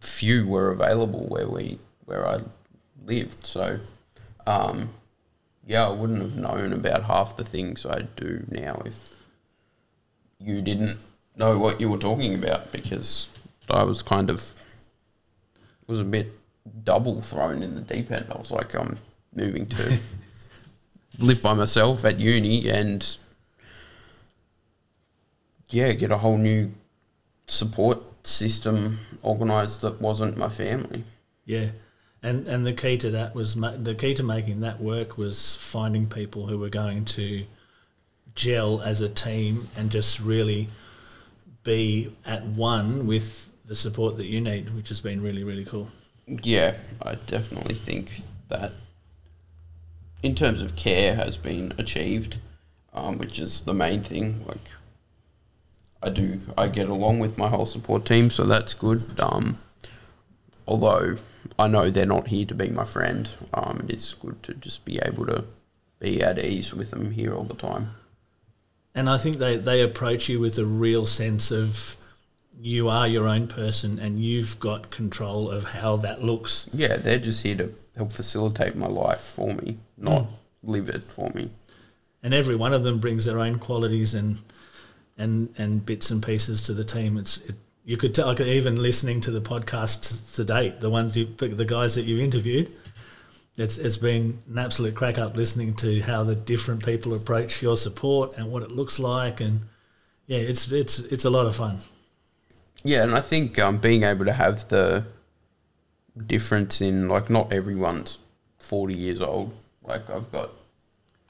few 0.00 0.46
were 0.46 0.70
available 0.70 1.26
where 1.28 1.48
we 1.48 1.78
where 2.04 2.26
I 2.26 2.38
lived. 3.04 3.46
So, 3.46 3.80
um, 4.46 4.90
yeah, 5.66 5.86
I 5.86 5.90
wouldn't 5.90 6.20
have 6.20 6.36
known 6.36 6.72
about 6.72 7.04
half 7.04 7.36
the 7.36 7.44
things 7.44 7.84
I 7.84 8.02
do 8.16 8.44
now 8.48 8.82
if 8.84 9.14
you 10.38 10.62
didn't 10.62 10.98
know 11.36 11.58
what 11.58 11.80
you 11.80 11.88
were 11.88 11.98
talking 11.98 12.34
about 12.34 12.72
because 12.72 13.28
I 13.70 13.82
was 13.84 14.02
kind 14.02 14.30
of 14.30 14.52
was 15.86 16.00
a 16.00 16.04
bit 16.04 16.32
double 16.84 17.22
thrown 17.22 17.62
in 17.62 17.74
the 17.74 17.80
deep 17.80 18.10
end. 18.10 18.26
I 18.30 18.38
was 18.38 18.50
like, 18.50 18.74
I'm 18.74 18.98
moving 19.34 19.66
to 19.68 19.98
live 21.18 21.42
by 21.42 21.54
myself 21.54 22.04
at 22.04 22.18
uni 22.18 22.68
and 22.68 23.16
yeah, 25.68 25.92
get 25.92 26.10
a 26.10 26.18
whole 26.18 26.38
new 26.38 26.72
support 27.46 28.02
system 28.26 28.98
organized 29.22 29.82
that 29.82 30.00
wasn't 30.00 30.36
my 30.36 30.48
family. 30.48 31.04
Yeah, 31.44 31.70
and 32.22 32.46
and 32.48 32.66
the 32.66 32.72
key 32.72 32.98
to 32.98 33.10
that 33.10 33.34
was 33.34 33.56
ma- 33.56 33.76
the 33.76 33.94
key 33.94 34.14
to 34.14 34.22
making 34.22 34.60
that 34.60 34.80
work 34.80 35.16
was 35.16 35.56
finding 35.56 36.08
people 36.08 36.46
who 36.46 36.58
were 36.58 36.68
going 36.68 37.04
to 37.04 37.44
gel 38.34 38.82
as 38.82 39.00
a 39.00 39.08
team 39.08 39.68
and 39.76 39.90
just 39.90 40.20
really 40.20 40.68
be 41.66 42.14
at 42.24 42.44
one 42.44 43.06
with 43.06 43.50
the 43.66 43.74
support 43.74 44.16
that 44.16 44.26
you 44.26 44.40
need, 44.40 44.74
which 44.74 44.88
has 44.88 45.02
been 45.02 45.20
really 45.22 45.44
really 45.44 45.64
cool. 45.64 45.90
Yeah, 46.26 46.76
I 47.02 47.16
definitely 47.16 47.74
think 47.74 48.22
that 48.48 48.72
in 50.22 50.34
terms 50.34 50.62
of 50.62 50.76
care 50.76 51.14
has 51.14 51.36
been 51.36 51.74
achieved, 51.78 52.38
um, 52.94 53.18
which 53.18 53.38
is 53.38 53.60
the 53.62 53.74
main 53.74 54.02
thing. 54.02 54.44
Like, 54.46 54.70
I 56.02 56.08
do, 56.08 56.40
I 56.56 56.68
get 56.68 56.88
along 56.88 57.18
with 57.18 57.38
my 57.38 57.48
whole 57.48 57.66
support 57.66 58.04
team, 58.04 58.30
so 58.30 58.44
that's 58.44 58.74
good. 58.74 59.20
Um, 59.20 59.58
although 60.66 61.16
I 61.58 61.68
know 61.68 61.90
they're 61.90 62.06
not 62.06 62.28
here 62.28 62.46
to 62.46 62.54
be 62.54 62.70
my 62.70 62.84
friend, 62.84 63.28
um, 63.54 63.86
it 63.88 63.94
is 63.94 64.14
good 64.14 64.42
to 64.44 64.54
just 64.54 64.84
be 64.84 64.98
able 64.98 65.26
to 65.26 65.44
be 65.98 66.22
at 66.22 66.38
ease 66.38 66.74
with 66.74 66.90
them 66.90 67.12
here 67.12 67.34
all 67.34 67.44
the 67.44 67.54
time. 67.54 67.90
And 68.96 69.10
I 69.10 69.18
think 69.18 69.36
they, 69.36 69.58
they 69.58 69.82
approach 69.82 70.28
you 70.28 70.40
with 70.40 70.58
a 70.58 70.64
real 70.64 71.06
sense 71.06 71.50
of 71.50 71.96
you 72.58 72.88
are 72.88 73.06
your 73.06 73.28
own 73.28 73.46
person 73.46 73.98
and 73.98 74.18
you've 74.18 74.58
got 74.58 74.90
control 74.90 75.50
of 75.50 75.64
how 75.64 75.96
that 75.98 76.24
looks. 76.24 76.68
Yeah, 76.72 76.96
they're 76.96 77.18
just 77.18 77.42
here 77.42 77.56
to 77.56 77.74
help 77.94 78.10
facilitate 78.10 78.74
my 78.74 78.86
life 78.86 79.20
for 79.20 79.52
me, 79.52 79.76
not 79.98 80.22
hmm. 80.22 80.34
live 80.62 80.88
it 80.88 81.02
for 81.02 81.28
me. 81.34 81.50
And 82.22 82.32
every 82.32 82.56
one 82.56 82.72
of 82.72 82.84
them 82.84 82.98
brings 82.98 83.26
their 83.26 83.38
own 83.38 83.58
qualities 83.58 84.14
and 84.14 84.38
and 85.18 85.54
and 85.58 85.84
bits 85.84 86.10
and 86.10 86.24
pieces 86.24 86.62
to 86.62 86.72
the 86.72 86.84
team. 86.84 87.18
It's 87.18 87.36
it, 87.38 87.54
you 87.84 87.96
could 87.96 88.14
tell, 88.14 88.26
like 88.26 88.40
even 88.40 88.82
listening 88.82 89.20
to 89.22 89.30
the 89.30 89.40
podcast 89.40 90.34
to 90.34 90.44
date, 90.44 90.80
the 90.80 90.90
ones 90.90 91.16
you 91.16 91.26
the 91.26 91.64
guys 91.64 91.94
that 91.94 92.02
you 92.02 92.18
interviewed, 92.18 92.74
it's 93.56 93.78
it's 93.78 93.96
been 93.96 94.38
an 94.48 94.58
absolute 94.58 94.94
crack 94.94 95.18
up 95.18 95.34
listening 95.34 95.74
to 95.76 96.00
how 96.02 96.24
the 96.24 96.34
different 96.34 96.84
people 96.84 97.14
approach 97.14 97.62
your 97.62 97.76
support 97.76 98.36
and 98.36 98.52
what 98.52 98.62
it 98.62 98.70
looks 98.70 98.98
like, 98.98 99.40
and 99.40 99.62
yeah, 100.26 100.38
it's 100.38 100.70
it's 100.70 100.98
it's 100.98 101.24
a 101.24 101.30
lot 101.30 101.46
of 101.46 101.56
fun. 101.56 101.80
Yeah, 102.84 103.02
and 103.02 103.14
I 103.14 103.20
think 103.20 103.58
um, 103.58 103.78
being 103.78 104.02
able 104.02 104.26
to 104.26 104.32
have 104.32 104.68
the 104.68 105.04
difference 106.26 106.80
in 106.80 107.08
like 107.08 107.30
not 107.30 107.52
everyone's 107.52 108.18
forty 108.58 108.94
years 108.94 109.22
old. 109.22 109.54
Like 109.82 110.10
I've 110.10 110.30
got 110.30 110.50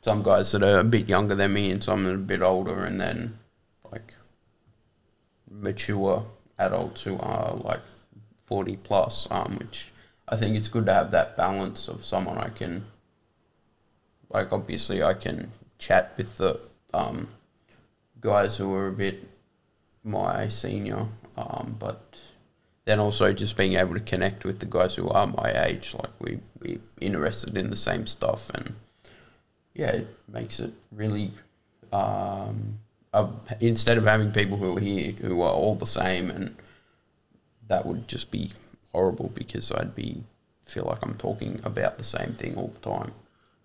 some 0.02 0.22
guys 0.22 0.52
that 0.52 0.62
are 0.62 0.80
a 0.80 0.84
bit 0.84 1.08
younger 1.08 1.36
than 1.36 1.52
me, 1.52 1.70
and 1.70 1.82
some 1.82 2.04
that 2.04 2.10
are 2.10 2.14
a 2.14 2.18
bit 2.18 2.42
older, 2.42 2.84
and 2.84 3.00
then 3.00 3.38
like 3.92 4.14
mature 5.48 6.26
adults 6.58 7.04
who 7.04 7.18
are 7.18 7.54
like 7.54 7.82
forty 8.46 8.76
plus. 8.76 9.28
Um, 9.30 9.58
which 9.60 9.92
I 10.28 10.36
think 10.36 10.56
it's 10.56 10.68
good 10.68 10.86
to 10.86 10.92
have 10.92 11.10
that 11.12 11.36
balance 11.36 11.88
of 11.88 12.04
someone 12.04 12.38
I 12.38 12.48
can, 12.48 12.86
like 14.28 14.52
obviously 14.52 15.02
I 15.02 15.14
can 15.14 15.52
chat 15.78 16.14
with 16.16 16.38
the 16.38 16.58
um, 16.92 17.28
guys 18.20 18.56
who 18.56 18.74
are 18.74 18.88
a 18.88 18.92
bit 18.92 19.28
my 20.02 20.48
senior, 20.48 21.06
um, 21.36 21.76
but 21.78 22.18
then 22.86 22.98
also 22.98 23.32
just 23.32 23.56
being 23.56 23.74
able 23.74 23.94
to 23.94 24.00
connect 24.00 24.44
with 24.44 24.60
the 24.60 24.66
guys 24.66 24.94
who 24.94 25.08
are 25.08 25.26
my 25.26 25.52
age, 25.66 25.94
like 25.94 26.12
we 26.20 26.40
we 26.60 26.80
interested 27.00 27.56
in 27.56 27.70
the 27.70 27.76
same 27.76 28.06
stuff, 28.06 28.50
and 28.50 28.74
yeah, 29.74 29.90
it 29.90 30.08
makes 30.28 30.60
it 30.60 30.72
really. 30.90 31.32
Um, 31.92 32.78
uh, 33.12 33.28
instead 33.60 33.96
of 33.96 34.04
having 34.04 34.30
people 34.30 34.58
who 34.58 34.76
are 34.76 34.80
here 34.80 35.12
who 35.12 35.40
are 35.40 35.52
all 35.52 35.74
the 35.74 35.86
same, 35.86 36.30
and 36.30 36.56
that 37.66 37.86
would 37.86 38.06
just 38.08 38.30
be 38.30 38.52
horrible 38.96 39.30
because 39.34 39.70
I'd 39.70 39.94
be 39.94 40.22
feel 40.64 40.84
like 40.84 40.98
I'm 41.02 41.14
talking 41.14 41.60
about 41.64 41.98
the 41.98 42.04
same 42.04 42.32
thing 42.32 42.56
all 42.56 42.68
the 42.68 42.90
time. 42.90 43.12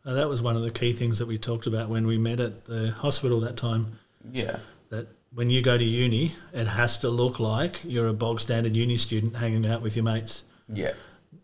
Uh, 0.06 0.14
that 0.14 0.28
was 0.28 0.42
one 0.42 0.56
of 0.58 0.62
the 0.62 0.70
key 0.72 0.92
things 0.94 1.20
that 1.20 1.28
we 1.28 1.38
talked 1.38 1.66
about 1.66 1.88
when 1.90 2.06
we 2.06 2.18
met 2.18 2.40
at 2.40 2.66
the 2.66 2.92
hospital 2.92 3.40
that 3.42 3.56
time. 3.58 3.98
Yeah, 4.32 4.58
That 4.90 5.08
when 5.34 5.50
you 5.50 5.62
go 5.64 5.78
to 5.78 5.84
uni, 5.84 6.36
it 6.54 6.68
has 6.68 6.98
to 7.00 7.10
look 7.10 7.40
like 7.40 7.80
you're 7.84 8.08
a 8.08 8.14
bog 8.14 8.40
standard 8.40 8.76
uni 8.76 8.98
student 8.98 9.38
hanging 9.38 9.66
out 9.66 9.82
with 9.82 9.96
your 9.96 10.04
mates. 10.06 10.44
yeah, 10.72 10.92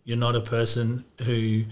You're 0.03 0.17
not 0.17 0.35
a 0.35 0.41
person 0.41 1.05
who 1.23 1.63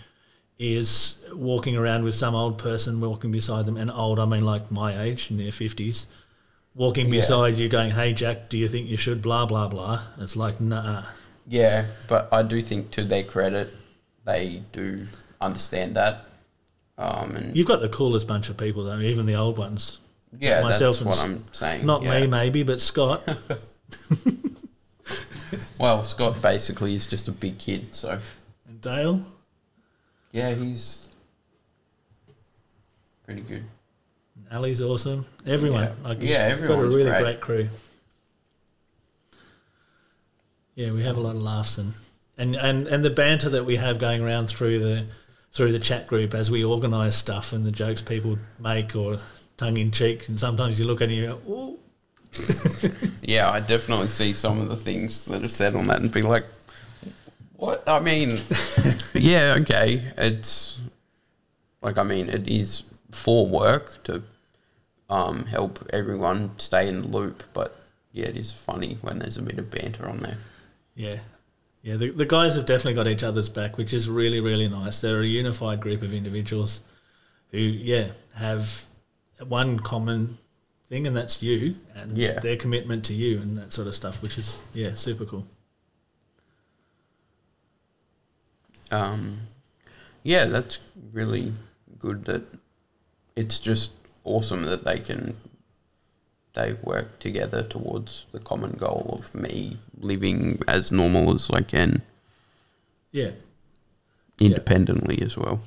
is 0.57 1.23
walking 1.33 1.75
around 1.75 2.05
with 2.05 2.15
some 2.15 2.33
old 2.33 2.57
person 2.57 3.01
walking 3.01 3.31
beside 3.31 3.65
them, 3.65 3.77
and 3.77 3.91
old, 3.91 4.19
I 4.19 4.25
mean 4.25 4.45
like 4.45 4.71
my 4.71 4.99
age, 4.99 5.29
in 5.29 5.37
their 5.37 5.51
50s, 5.51 6.05
walking 6.73 7.05
Yeah. 7.07 7.19
beside 7.19 7.57
you 7.57 7.67
going, 7.69 7.91
hey, 7.91 8.13
Jack, 8.13 8.49
do 8.49 8.57
you 8.57 8.67
think 8.67 8.87
you 8.89 8.97
should? 8.97 9.21
Blah, 9.21 9.45
blah, 9.45 9.67
blah. 9.67 10.01
It's 10.17 10.35
like, 10.35 10.59
nah. 10.61 11.03
Yeah, 11.47 11.85
but 12.07 12.27
I 12.31 12.41
do 12.43 12.61
think 12.61 12.91
to 12.91 13.03
their 13.03 13.23
credit, 13.23 13.69
they 14.25 14.61
do 14.71 15.05
understand 15.39 15.95
that. 15.95 16.25
Um, 16.97 17.35
and 17.35 17.55
You've 17.57 17.67
got 17.67 17.81
the 17.81 17.89
coolest 17.89 18.27
bunch 18.27 18.49
of 18.49 18.57
people, 18.57 18.83
though, 18.85 18.99
even 18.99 19.25
the 19.25 19.35
old 19.35 19.57
ones. 19.57 19.99
yeah, 20.39 20.61
myself 20.61 20.97
that's 20.99 21.05
what 21.05 21.15
S- 21.17 21.23
I'm 21.25 21.43
saying. 21.51 21.85
Not 21.85 22.03
yeah. 22.03 22.21
me, 22.21 22.27
maybe, 22.27 22.63
but 22.63 22.79
Scott. 22.81 23.27
Well, 25.79 26.03
Scott 26.03 26.41
basically 26.41 26.95
is 26.95 27.05
just 27.07 27.27
a 27.27 27.31
big 27.31 27.59
kid, 27.59 27.93
so 27.93 28.17
and 28.67 28.81
Dale. 28.81 29.23
yeah, 30.31 30.53
he's 30.55 31.09
pretty 33.25 33.41
good. 33.41 33.63
Ali's 34.51 34.81
awesome. 34.81 35.25
Everyone. 35.45 35.83
Yeah. 35.83 35.93
Like 36.03 36.17
Yeah, 36.21 36.55
you've 36.55 36.67
got 36.67 36.79
a 36.79 36.85
really 36.85 37.03
great. 37.09 37.21
great. 37.23 37.41
crew. 37.41 37.69
Yeah, 40.75 40.91
we 40.91 41.03
have 41.03 41.17
a 41.17 41.21
lot 41.21 41.35
of 41.35 41.41
laughs 41.41 41.77
and, 41.77 41.93
and, 42.37 42.55
and, 42.55 42.87
and 42.87 43.03
the 43.03 43.09
banter 43.09 43.49
that 43.49 43.65
we 43.65 43.77
have 43.77 43.97
going 43.97 44.21
around 44.21 44.47
through 44.47 44.79
the 44.79 45.07
through 45.53 45.71
the 45.71 45.79
chat 45.79 46.05
group 46.05 46.33
as 46.33 46.51
we 46.51 46.65
organise 46.65 47.15
stuff 47.15 47.53
and 47.53 47.65
the 47.65 47.71
jokes 47.71 48.01
people 48.01 48.37
make 48.59 48.93
or 48.93 49.19
tongue 49.55 49.77
in 49.77 49.89
cheek, 49.89 50.27
and 50.27 50.37
sometimes 50.37 50.77
you 50.77 50.85
look 50.85 50.99
at 51.01 51.09
it 51.09 51.13
and 51.13 51.21
you 51.21 51.27
go, 51.27 51.51
"Ooh." 51.51 51.79
Yeah, 53.21 53.49
I 53.49 53.59
definitely 53.59 54.09
see 54.09 54.33
some 54.33 54.59
of 54.59 54.69
the 54.69 54.75
things 54.75 55.25
that 55.25 55.43
are 55.43 55.47
said 55.47 55.75
on 55.75 55.87
that 55.87 55.99
and 55.99 56.11
be 56.11 56.21
like, 56.21 56.45
what? 57.55 57.83
I 57.87 57.99
mean, 57.99 58.39
yeah, 59.15 59.55
okay. 59.61 60.03
It's 60.17 60.79
like, 61.81 61.97
I 61.97 62.03
mean, 62.03 62.29
it 62.29 62.47
is 62.47 62.83
for 63.09 63.47
work 63.47 64.03
to 64.03 64.21
um, 65.09 65.45
help 65.45 65.89
everyone 65.91 66.51
stay 66.59 66.87
in 66.87 67.01
the 67.01 67.07
loop, 67.07 67.43
but 67.53 67.75
yeah, 68.11 68.25
it 68.25 68.37
is 68.37 68.51
funny 68.51 68.97
when 69.01 69.19
there's 69.19 69.37
a 69.37 69.41
bit 69.41 69.57
of 69.57 69.71
banter 69.71 70.07
on 70.07 70.19
there. 70.19 70.37
Yeah. 70.95 71.19
Yeah, 71.83 71.97
the, 71.97 72.09
the 72.09 72.25
guys 72.25 72.55
have 72.55 72.65
definitely 72.65 72.95
got 72.95 73.07
each 73.07 73.23
other's 73.23 73.47
back, 73.49 73.77
which 73.77 73.93
is 73.93 74.09
really, 74.09 74.39
really 74.39 74.67
nice. 74.67 75.01
They're 75.01 75.21
a 75.21 75.25
unified 75.27 75.81
group 75.81 76.01
of 76.01 76.13
individuals 76.13 76.81
who, 77.51 77.59
yeah, 77.59 78.07
have 78.35 78.85
one 79.47 79.79
common 79.79 80.39
thing, 80.89 81.05
and 81.05 81.15
that's 81.15 81.43
you 81.43 81.75
and 81.93 82.17
Yeah. 82.17 82.39
their 82.39 82.57
commitment 82.57 83.05
to 83.05 83.13
you 83.13 83.39
and 83.39 83.55
that 83.57 83.71
sort 83.71 83.87
of 83.87 83.93
stuff, 83.95 84.21
which 84.23 84.37
is, 84.37 84.59
yeah, 84.73 84.95
super 84.95 85.25
cool. 85.25 85.45
um, 88.91 89.39
yeah, 90.23 90.45
that's 90.45 90.77
really 91.11 91.53
good. 91.99 92.25
That 92.25 92.43
it's 93.35 93.59
just 93.59 93.91
awesome 94.23 94.63
that 94.65 94.83
they 94.85 94.99
can 94.99 95.35
they 96.55 96.73
work 96.83 97.19
together 97.19 97.63
towards 97.63 98.25
the 98.31 98.39
common 98.39 98.71
goal 98.71 99.17
of 99.19 99.33
me 99.35 99.77
living 99.99 100.59
as 100.67 100.91
normal 100.91 101.33
as 101.33 101.49
I 101.49 101.61
can, 101.61 102.01
Yeah. 103.11 103.31
independently 104.39 105.21
as 105.21 105.37
well. 105.37 105.61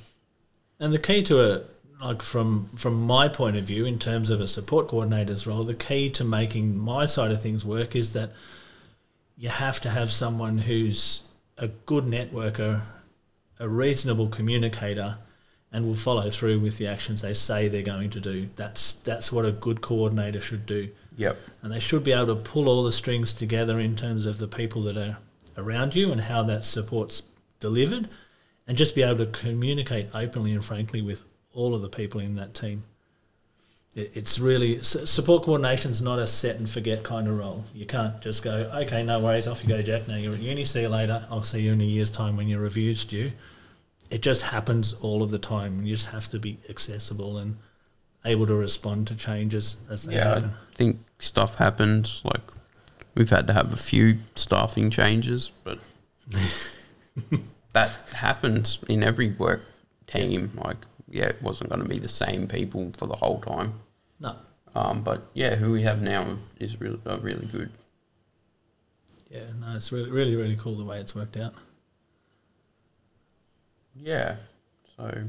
And 0.80 0.92
the 0.92 0.98
key 0.98 1.22
to 1.24 1.40
it, 1.40 1.66
like 2.00 2.22
from 2.22 2.68
from 2.76 3.00
my 3.02 3.28
point 3.28 3.56
of 3.56 3.64
view, 3.64 3.84
in 3.84 3.98
terms 3.98 4.30
of 4.30 4.40
a 4.40 4.46
support 4.46 4.88
coordinator's 4.88 5.46
role, 5.46 5.64
the 5.64 5.74
key 5.74 6.10
to 6.10 6.24
making 6.24 6.78
my 6.78 7.06
side 7.06 7.30
of 7.30 7.42
things 7.42 7.64
work 7.64 7.96
is 7.96 8.12
that 8.12 8.32
you 9.36 9.48
have 9.48 9.80
to 9.80 9.90
have 9.90 10.12
someone 10.12 10.58
who's 10.58 11.22
a 11.56 11.68
good 11.68 12.04
networker, 12.04 12.82
a 13.58 13.68
reasonable 13.68 14.28
communicator, 14.28 15.16
and 15.72 15.86
will 15.86 15.94
follow 15.94 16.30
through 16.30 16.58
with 16.60 16.78
the 16.78 16.86
actions 16.86 17.22
they 17.22 17.34
say 17.34 17.68
they're 17.68 17.82
going 17.82 18.10
to 18.10 18.20
do. 18.20 18.48
That's 18.56 18.94
that's 18.94 19.30
what 19.30 19.44
a 19.44 19.52
good 19.52 19.80
coordinator 19.80 20.40
should 20.40 20.66
do. 20.66 20.90
Yep. 21.16 21.38
And 21.62 21.72
they 21.72 21.80
should 21.80 22.04
be 22.04 22.12
able 22.12 22.34
to 22.34 22.36
pull 22.36 22.68
all 22.68 22.82
the 22.84 22.92
strings 22.92 23.32
together 23.32 23.78
in 23.78 23.96
terms 23.96 24.24
of 24.24 24.38
the 24.38 24.48
people 24.48 24.82
that 24.82 24.96
are 24.96 25.18
around 25.56 25.94
you 25.94 26.12
and 26.12 26.22
how 26.22 26.42
that 26.44 26.64
support's 26.64 27.24
delivered, 27.60 28.08
and 28.66 28.78
just 28.78 28.94
be 28.94 29.02
able 29.02 29.18
to 29.18 29.26
communicate 29.26 30.08
openly 30.14 30.52
and 30.52 30.64
frankly 30.64 31.02
with 31.02 31.22
all 31.52 31.74
of 31.74 31.82
the 31.82 31.88
people 31.88 32.20
in 32.20 32.36
that 32.36 32.54
team. 32.54 32.84
It, 33.94 34.12
it's 34.14 34.38
really 34.38 34.82
support 34.82 35.42
coordination's 35.42 36.00
not 36.00 36.18
a 36.18 36.26
set 36.26 36.56
and 36.56 36.70
forget 36.70 37.02
kind 37.02 37.26
of 37.26 37.36
role. 37.36 37.64
You 37.74 37.84
can't 37.84 38.20
just 38.20 38.42
go, 38.42 38.70
okay, 38.74 39.02
no 39.02 39.18
worries, 39.18 39.48
off 39.48 39.62
you 39.62 39.68
go, 39.68 39.82
Jack. 39.82 40.06
Now 40.06 40.16
you're 40.16 40.34
at 40.34 40.40
uni. 40.40 40.64
See 40.64 40.82
you 40.82 40.88
later. 40.88 41.26
I'll 41.30 41.42
see 41.42 41.60
you 41.60 41.72
in 41.72 41.80
a 41.80 41.84
year's 41.84 42.10
time 42.10 42.36
when 42.36 42.46
your 42.46 42.60
review's 42.60 43.04
due. 43.04 43.32
It 44.10 44.22
just 44.22 44.42
happens 44.42 44.94
all 44.94 45.22
of 45.22 45.30
the 45.30 45.38
time. 45.38 45.84
You 45.84 45.94
just 45.94 46.08
have 46.08 46.28
to 46.28 46.38
be 46.38 46.58
accessible 46.68 47.36
and 47.38 47.56
able 48.24 48.46
to 48.46 48.54
respond 48.54 49.06
to 49.08 49.14
changes 49.14 49.76
as 49.90 50.04
they 50.04 50.14
Yeah, 50.14 50.34
happen. 50.34 50.44
I 50.70 50.74
think 50.74 50.98
stuff 51.18 51.56
happens. 51.56 52.22
Like 52.24 52.40
we've 53.14 53.30
had 53.30 53.46
to 53.48 53.52
have 53.52 53.72
a 53.72 53.76
few 53.76 54.18
staffing 54.34 54.90
changes, 54.90 55.50
but 55.64 55.78
that 57.72 57.90
happens 58.14 58.78
in 58.88 59.02
every 59.02 59.30
work 59.32 59.62
team. 60.06 60.52
Like, 60.54 60.78
yeah, 61.10 61.26
it 61.26 61.42
wasn't 61.42 61.70
going 61.70 61.82
to 61.82 61.88
be 61.88 61.98
the 61.98 62.08
same 62.08 62.46
people 62.46 62.92
for 62.96 63.06
the 63.06 63.16
whole 63.16 63.40
time. 63.40 63.74
No. 64.20 64.36
Um, 64.74 65.02
but 65.02 65.22
yeah, 65.34 65.56
who 65.56 65.72
we 65.72 65.82
have 65.82 66.00
now 66.02 66.38
is 66.58 66.80
really 66.80 67.00
uh, 67.06 67.18
really 67.18 67.46
good. 67.46 67.70
Yeah, 69.30 69.44
no, 69.60 69.76
it's 69.76 69.92
really, 69.92 70.10
really, 70.10 70.36
really 70.36 70.56
cool 70.56 70.76
the 70.76 70.84
way 70.84 71.00
it's 71.00 71.14
worked 71.14 71.36
out. 71.36 71.54
Yeah. 74.00 74.36
So 74.96 75.24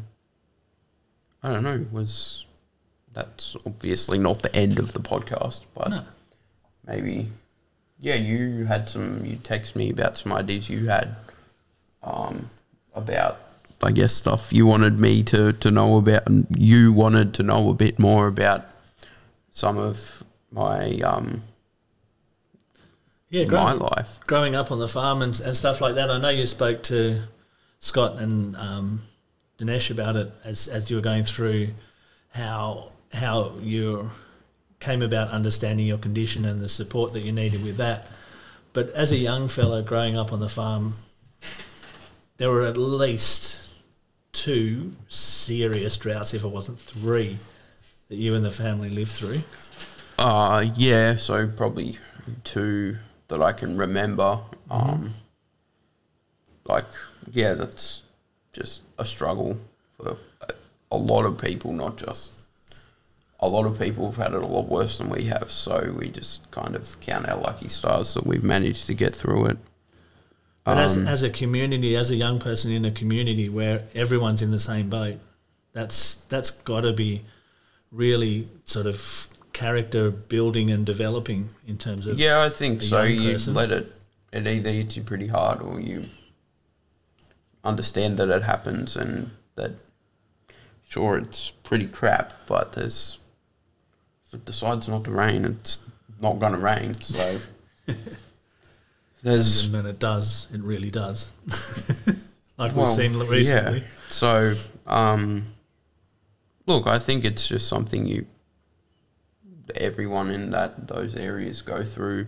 I 1.43 1.53
don't 1.53 1.63
know. 1.63 1.85
Was 1.91 2.45
that's 3.13 3.55
obviously 3.65 4.17
not 4.19 4.41
the 4.43 4.55
end 4.55 4.79
of 4.79 4.93
the 4.93 4.99
podcast, 4.99 5.61
but 5.73 5.89
No. 5.89 6.03
maybe 6.85 7.27
yeah 8.01 8.15
you 8.15 8.65
had 8.65 8.87
some 8.89 9.25
you 9.25 9.35
text 9.43 9.75
me 9.75 9.89
about 9.89 10.15
some 10.17 10.31
ideas 10.31 10.69
you 10.69 10.87
had 10.87 11.15
um 12.01 12.49
about 12.95 13.37
i 13.83 13.91
guess 13.91 14.13
stuff 14.13 14.53
you 14.53 14.65
wanted 14.65 14.97
me 14.97 15.21
to 15.21 15.51
to 15.51 15.69
know 15.69 15.97
about 15.97 16.25
and 16.25 16.47
you 16.57 16.93
wanted 16.93 17.33
to 17.33 17.43
know 17.43 17.69
a 17.69 17.73
bit 17.73 17.99
more 17.99 18.27
about 18.27 18.63
some 19.51 19.77
of 19.77 20.23
my 20.49 20.91
um 20.99 21.43
Yeah, 23.29 23.43
my 23.47 23.73
life 23.73 24.21
growing 24.25 24.55
up 24.55 24.71
on 24.71 24.79
the 24.79 24.87
farm 24.87 25.21
and, 25.21 25.37
and 25.41 25.57
stuff 25.57 25.81
like 25.81 25.95
that. 25.95 26.09
I 26.09 26.19
know 26.19 26.29
you 26.29 26.45
spoke 26.45 26.81
to 26.83 27.23
Scott 27.79 28.17
and 28.17 28.55
um, 28.57 29.01
Dinesh 29.57 29.89
about 29.91 30.15
it 30.15 30.31
as, 30.43 30.67
as 30.67 30.89
you 30.89 30.97
were 30.97 31.01
going 31.01 31.23
through 31.23 31.69
how 32.31 32.91
how 33.13 33.53
you 33.59 34.11
came 34.79 35.01
about 35.01 35.29
understanding 35.31 35.85
your 35.85 35.97
condition 35.97 36.45
and 36.45 36.61
the 36.61 36.69
support 36.69 37.11
that 37.13 37.21
you 37.21 37.31
needed 37.31 37.63
with 37.63 37.77
that. 37.77 38.07
But 38.71 38.89
as 38.91 39.11
a 39.11 39.17
young 39.17 39.49
fellow 39.49 39.81
growing 39.81 40.15
up 40.15 40.31
on 40.31 40.39
the 40.39 40.47
farm, 40.47 40.95
there 42.37 42.49
were 42.49 42.65
at 42.65 42.77
least 42.77 43.61
two 44.31 44.93
serious 45.09 45.97
droughts, 45.97 46.33
if 46.33 46.43
it 46.43 46.47
wasn't 46.47 46.79
three, 46.79 47.39
that 48.09 48.15
you 48.15 48.35
and 48.35 48.45
the 48.45 48.51
family 48.51 48.89
lived 48.89 49.11
through. 49.11 49.41
uh 50.19 50.65
yeah 50.75 51.15
so 51.17 51.47
probably 51.47 51.97
two 52.43 52.97
that 53.29 53.41
i 53.41 53.51
can 53.53 53.77
remember 53.77 54.39
um 54.69 55.13
like 56.65 56.85
yeah 57.31 57.53
that's 57.53 58.03
just 58.53 58.81
a 58.97 59.05
struggle 59.05 59.57
for 59.97 60.17
a, 60.41 60.53
a 60.91 60.97
lot 60.97 61.25
of 61.25 61.37
people 61.37 61.71
not 61.71 61.97
just 61.97 62.31
a 63.39 63.47
lot 63.47 63.65
of 63.65 63.79
people 63.79 64.11
have 64.11 64.17
had 64.17 64.33
it 64.33 64.43
a 64.43 64.45
lot 64.45 64.67
worse 64.67 64.97
than 64.97 65.09
we 65.09 65.23
have, 65.25 65.49
so 65.49 65.95
we 65.97 66.09
just 66.09 66.51
kind 66.51 66.75
of 66.75 66.99
count 66.99 67.27
our 67.29 67.37
lucky 67.37 67.69
stars 67.69 68.13
that 68.13 68.25
we've 68.25 68.43
managed 68.43 68.85
to 68.87 68.93
get 68.93 69.15
through 69.15 69.45
it. 69.45 69.57
But 70.65 70.77
as, 70.77 70.97
Um, 70.97 71.07
as 71.07 71.23
a 71.23 71.29
community, 71.29 71.95
as 71.95 72.11
a 72.11 72.17
young 72.17 72.39
person 72.39 72.71
in 72.71 72.83
a 72.83 72.91
community 72.91 73.47
where 73.47 73.83
everyone's 73.95 74.41
in 74.41 74.51
the 74.51 74.59
same 74.59 74.89
boat, 74.89 75.19
that's 75.71 76.15
that's 76.27 76.51
got 76.51 76.81
to 76.81 76.91
be 76.91 77.21
really 77.91 78.49
sort 78.65 78.85
of 78.85 79.27
character 79.53 80.11
building 80.11 80.69
and 80.69 80.85
developing 80.85 81.49
in 81.65 81.77
terms 81.77 82.07
of 82.07 82.19
yeah, 82.19 82.41
I 82.41 82.49
think 82.49 82.81
so. 82.81 83.03
You 83.03 83.37
let 83.53 83.71
it, 83.71 83.91
it 84.33 84.45
either 84.45 84.71
hits 84.71 84.97
you 84.97 85.03
pretty 85.03 85.27
hard 85.27 85.61
or 85.61 85.79
you 85.79 86.05
understand 87.63 88.17
that 88.17 88.29
it 88.29 88.43
happens 88.43 88.95
and 88.95 89.31
that, 89.55 89.71
sure, 90.87 91.17
it's 91.17 91.51
pretty 91.63 91.87
crap, 91.87 92.33
but 92.47 92.73
there's, 92.73 93.19
if 94.27 94.33
it 94.33 94.45
decides 94.45 94.87
not 94.87 95.03
to 95.05 95.11
rain, 95.11 95.45
it's 95.45 95.79
not 96.21 96.39
going 96.39 96.53
to 96.53 96.59
rain, 96.59 96.93
so. 96.93 97.39
There's 99.21 99.65
and 99.65 99.73
when 99.73 99.85
it 99.85 99.99
does, 99.99 100.47
it 100.53 100.61
really 100.61 100.89
does. 100.89 101.31
like 102.57 102.75
Well, 102.75 102.85
we've 102.85 102.95
seen 102.95 103.17
recently. 103.19 103.79
Yeah. 103.79 103.85
So, 104.07 104.53
um, 104.87 105.45
look, 106.65 106.87
I 106.87 106.99
think 106.99 107.25
it's 107.25 107.47
just 107.47 107.67
something 107.67 108.07
you, 108.07 108.25
everyone 109.75 110.29
in 110.31 110.51
that 110.51 110.87
those 110.87 111.15
areas 111.15 111.61
go 111.61 111.83
through. 111.83 112.27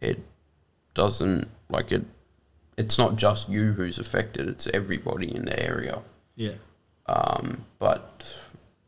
It 0.00 0.18
doesn't 0.94 1.48
like 1.68 1.92
it. 1.92 2.04
It's 2.80 2.96
not 2.98 3.16
just 3.16 3.48
you 3.48 3.72
who's 3.72 3.98
affected; 3.98 4.48
it's 4.48 4.66
everybody 4.72 5.34
in 5.34 5.44
the 5.44 5.58
area. 5.62 6.00
Yeah. 6.34 6.54
Um, 7.06 7.66
but 7.78 8.34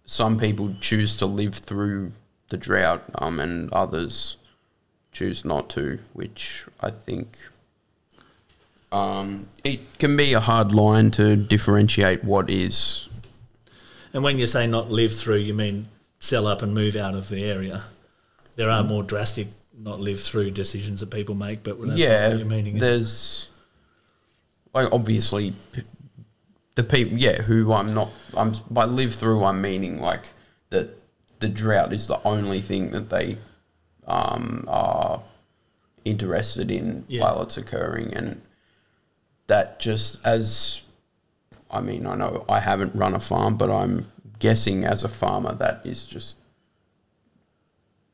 some 0.04 0.38
people 0.38 0.74
choose 0.80 1.14
to 1.16 1.26
live 1.26 1.54
through 1.54 2.12
the 2.48 2.56
drought, 2.56 3.02
um, 3.16 3.38
and 3.38 3.70
others 3.72 4.36
choose 5.12 5.44
not 5.44 5.68
to, 5.70 5.98
which 6.14 6.64
I 6.80 6.90
think 6.90 7.36
um, 8.90 9.48
it 9.64 9.80
can 9.98 10.16
be 10.16 10.32
a 10.32 10.40
hard 10.40 10.72
line 10.72 11.10
to 11.12 11.36
differentiate 11.36 12.24
what 12.24 12.48
is. 12.50 13.08
And 14.14 14.22
when 14.22 14.38
you 14.38 14.46
say 14.46 14.66
not 14.66 14.90
live 14.90 15.14
through, 15.14 15.36
you 15.38 15.54
mean 15.54 15.88
sell 16.18 16.46
up 16.46 16.62
and 16.62 16.74
move 16.74 16.94
out 16.96 17.14
of 17.14 17.28
the 17.28 17.44
area. 17.44 17.84
There 18.56 18.68
Mm. 18.68 18.80
are 18.80 18.84
more 18.84 19.02
drastic 19.02 19.48
not 19.76 19.98
live 20.00 20.20
through 20.20 20.50
decisions 20.52 21.00
that 21.00 21.10
people 21.10 21.34
make, 21.34 21.62
but 21.62 21.80
that's 21.80 21.98
yeah, 21.98 22.20
not 22.22 22.30
what 22.30 22.38
you're 22.38 22.48
meaning. 22.48 22.78
There's 22.78 23.48
like 24.74 24.88
obviously 24.92 25.52
the 26.74 26.82
people. 26.82 27.18
Yeah, 27.18 27.42
who 27.42 27.72
I'm 27.72 27.94
not. 27.94 28.10
I'm 28.34 28.54
by 28.70 28.84
live 28.84 29.14
through. 29.14 29.44
I'm 29.44 29.60
meaning 29.60 30.00
like 30.00 30.24
that 30.70 30.90
the 31.40 31.48
drought 31.48 31.92
is 31.92 32.06
the 32.06 32.22
only 32.24 32.60
thing 32.60 32.90
that 32.92 33.10
they 33.10 33.36
um, 34.06 34.64
are 34.68 35.22
interested 36.04 36.70
in 36.70 37.04
Yeah. 37.08 37.22
while 37.22 37.42
it's 37.42 37.56
occurring, 37.56 38.14
and 38.14 38.42
that 39.48 39.78
just 39.80 40.18
as 40.24 40.82
I 41.70 41.80
mean, 41.80 42.06
I 42.06 42.14
know 42.14 42.44
I 42.48 42.60
haven't 42.60 42.94
run 42.94 43.14
a 43.14 43.20
farm, 43.20 43.56
but 43.56 43.70
I'm 43.70 44.10
guessing 44.38 44.84
as 44.84 45.04
a 45.04 45.08
farmer 45.08 45.54
that 45.54 45.80
is 45.84 46.04
just 46.04 46.38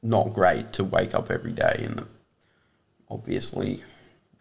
not 0.03 0.33
great 0.33 0.73
to 0.75 0.85
wake 0.85 1.15
up 1.15 1.31
every 1.31 1.53
day 1.53 1.83
and 1.85 2.07
obviously 3.11 3.83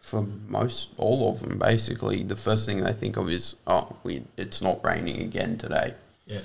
for 0.08 0.22
most 0.48 0.90
all 0.96 1.30
of 1.30 1.40
them 1.40 1.58
basically 1.58 2.22
the 2.22 2.36
first 2.36 2.64
thing 2.66 2.80
they 2.82 2.92
think 2.92 3.16
of 3.18 3.28
is 3.28 3.56
oh 3.66 3.96
we 4.04 4.22
it's 4.38 4.62
not 4.62 4.82
raining 4.84 5.20
again 5.20 5.58
today 5.58 5.92
Yeah. 6.26 6.40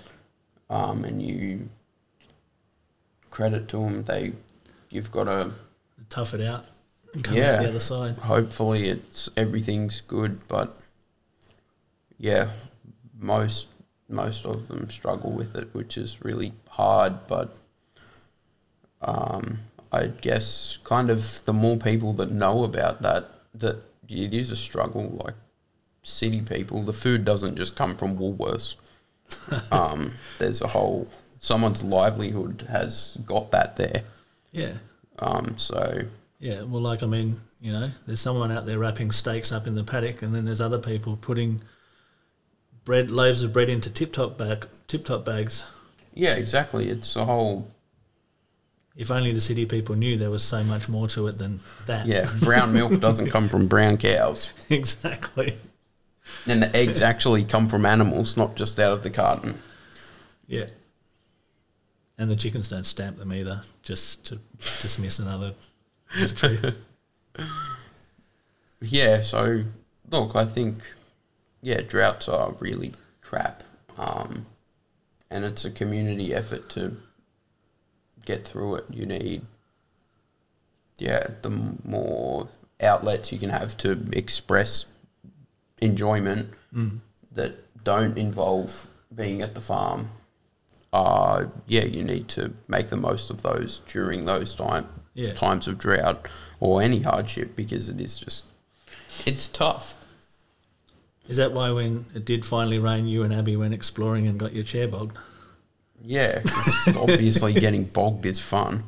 um, 0.69 1.06
and 1.06 1.21
you 1.21 1.69
credit 3.30 3.67
to 3.69 3.78
them 3.78 4.04
they 4.04 4.34
you've 4.89 5.12
got 5.12 5.26
to 5.26 5.52
Tough 6.10 6.34
it 6.34 6.41
out 6.41 6.65
and 7.13 7.23
come 7.23 7.38
Yeah. 7.38 7.54
out 7.56 7.62
the 7.63 7.69
other 7.69 7.80
side. 7.80 8.15
hopefully 8.17 8.89
it's 8.89 9.30
everything's 9.38 10.02
good 10.02 10.45
but 10.47 10.78
yeah 12.19 12.49
most 13.17 13.67
most 14.10 14.45
of 14.45 14.67
them 14.67 14.89
struggle 14.89 15.32
with 15.32 15.56
it 15.56 15.69
which 15.73 15.97
is 15.97 16.23
really 16.23 16.52
hard 16.69 17.13
but 17.28 17.56
um, 19.02 19.60
I 19.91 20.08
guess 20.08 20.78
kind 20.84 21.10
of 21.10 21.43
the 21.45 21.54
more 21.54 21.78
people 21.78 22.13
that 22.13 22.32
know 22.32 22.63
about 22.63 23.02
that 23.02 23.30
that 23.54 23.78
it 24.10 24.34
is 24.34 24.50
a 24.52 24.56
struggle 24.56 25.10
like 25.24 25.36
city 26.02 26.42
people 26.42 26.84
the 26.84 26.94
food 26.94 27.24
doesn't 27.24 27.56
just 27.56 27.76
come 27.76 27.96
from 27.96 28.18
Woolworths 28.18 28.76
um, 29.72 30.13
there's 30.39 30.62
a 30.62 30.68
whole 30.68 31.08
someone's 31.39 31.84
livelihood 31.84 32.66
has 32.70 33.18
got 33.26 33.52
that 33.52 33.76
there 33.78 34.04
Yeah. 34.52 34.74
um, 35.20 35.58
so 35.58 36.04
Yeah, 36.39 36.63
well, 36.63 36.82
like 36.82 37.02
I 37.04 37.06
mean, 37.08 37.39
you 37.62 37.72
know, 37.72 37.92
there's 38.06 38.20
someone 38.20 38.52
out 38.52 38.66
there 38.66 38.78
wrapping 38.80 39.12
steaks 39.12 39.52
up 39.54 39.66
in 39.66 39.76
the 39.76 39.84
paddock, 39.84 40.22
and 40.22 40.36
then 40.36 40.44
there's 40.46 40.60
other 40.60 40.80
people 40.80 41.16
putting 41.16 41.62
bread 42.84 43.10
loaves 43.10 43.42
of 43.44 43.54
bread 43.54 43.70
into 43.70 43.89
tip 43.89 44.12
top 44.12 44.38
bag 44.38 44.68
tip 44.88 45.06
top 45.06 45.24
bags. 45.24 45.63
yeah 46.13 46.34
exactly 46.34 46.89
it's 46.89 47.16
a 47.16 47.24
whole 47.26 47.72
If 48.95 49.10
only 49.10 49.32
the 49.34 49.41
city 49.41 49.65
people 49.65 49.95
knew 49.95 50.17
there 50.17 50.29
was 50.29 50.43
so 50.43 50.63
much 50.63 50.88
more 50.88 51.08
to 51.10 51.27
it 51.27 51.38
than 51.39 51.62
that. 51.88 52.06
Yeah, 52.06 52.27
brown 52.41 52.73
milk 52.73 52.99
doesn't 52.99 53.29
come 53.29 53.49
from 53.49 53.67
brown 53.67 53.97
cows. 53.97 54.49
exactly. 54.69 55.58
And 56.45 56.62
the 56.62 56.75
eggs 56.75 57.01
actually 57.01 57.43
come 57.43 57.67
from 57.67 57.86
animals, 57.86 58.38
not 58.38 58.56
just 58.56 58.79
out 58.79 58.93
of 58.93 59.03
the 59.03 59.10
carton. 59.10 59.60
Yeah. 60.47 60.67
And 62.17 62.29
the 62.29 62.36
chickens 62.36 62.69
don't 62.69 62.86
stamp 62.86 63.17
them 63.17 63.34
either, 63.34 63.63
just 63.82 64.25
to 64.27 64.39
dismiss 64.82 65.19
another 65.19 65.53
truth. 66.36 66.75
Yeah, 68.86 69.21
so 69.21 69.63
look, 70.12 70.36
I 70.36 70.45
think, 70.45 70.84
yeah, 71.62 71.79
droughts 71.82 72.27
are 72.27 72.51
really 72.60 72.91
crap. 73.21 73.63
Um, 73.97 74.45
and 75.32 75.45
it's 75.45 75.63
a 75.63 75.71
community 75.71 76.34
effort 76.34 76.67
to 76.71 76.97
get 78.25 78.47
through 78.47 78.75
it. 78.75 78.86
You 78.89 79.05
need, 79.05 79.41
yeah, 80.97 81.27
the 81.41 81.49
more 81.83 82.47
outlets 82.81 83.31
you 83.31 83.39
can 83.39 83.49
have 83.49 83.77
to 83.77 84.05
express 84.12 84.86
enjoyment 85.81 86.49
Mm. 86.73 86.99
that 87.31 87.83
don't 87.83 88.17
involve 88.17 88.88
being 89.13 89.41
at 89.41 89.53
the 89.53 89.62
farm, 89.62 90.09
uh, 90.91 91.45
yeah, 91.67 91.83
you 91.86 92.03
need 92.03 92.27
to 92.29 92.53
make 92.67 92.89
the 92.89 92.97
most 92.97 93.29
of 93.29 93.41
those 93.41 93.79
during 93.88 94.25
those 94.25 94.55
time 94.55 94.88
Yeah. 95.13 95.33
times 95.33 95.67
of 95.67 95.77
drought 95.77 96.27
or 96.59 96.81
any 96.81 97.01
hardship 97.01 97.55
because 97.55 97.89
it 97.89 97.99
is 98.01 98.17
just 98.19 98.45
it's 99.25 99.47
tough. 99.47 99.97
Is 101.27 101.38
that 101.38 101.53
why 101.53 101.71
when 101.71 102.05
it 102.15 102.25
did 102.25 102.45
finally 102.45 102.79
rain, 102.79 103.05
you 103.07 103.23
and 103.23 103.33
Abby 103.33 103.55
went 103.55 103.73
exploring 103.73 104.27
and 104.27 104.39
got 104.39 104.53
your 104.53 104.63
chair 104.63 104.88
bogged? 104.88 105.17
Yeah, 106.06 106.42
obviously 106.98 107.54
getting 107.54 107.86
bogged 107.86 108.26
is 108.26 108.39
fun. 108.39 108.84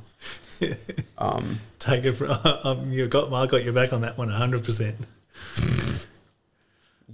Um, 1.18 1.60
Take 1.80 2.04
it 2.06 2.12
from 2.14 2.32
um, 2.64 2.92
you 2.92 3.08
got 3.08 3.32
I 3.32 3.46
got 3.48 3.64
your 3.64 3.74
back 3.74 3.94
on 3.94 4.02
that 4.02 4.18
one, 4.18 4.30
hundred 4.30 4.64
percent. 4.66 4.96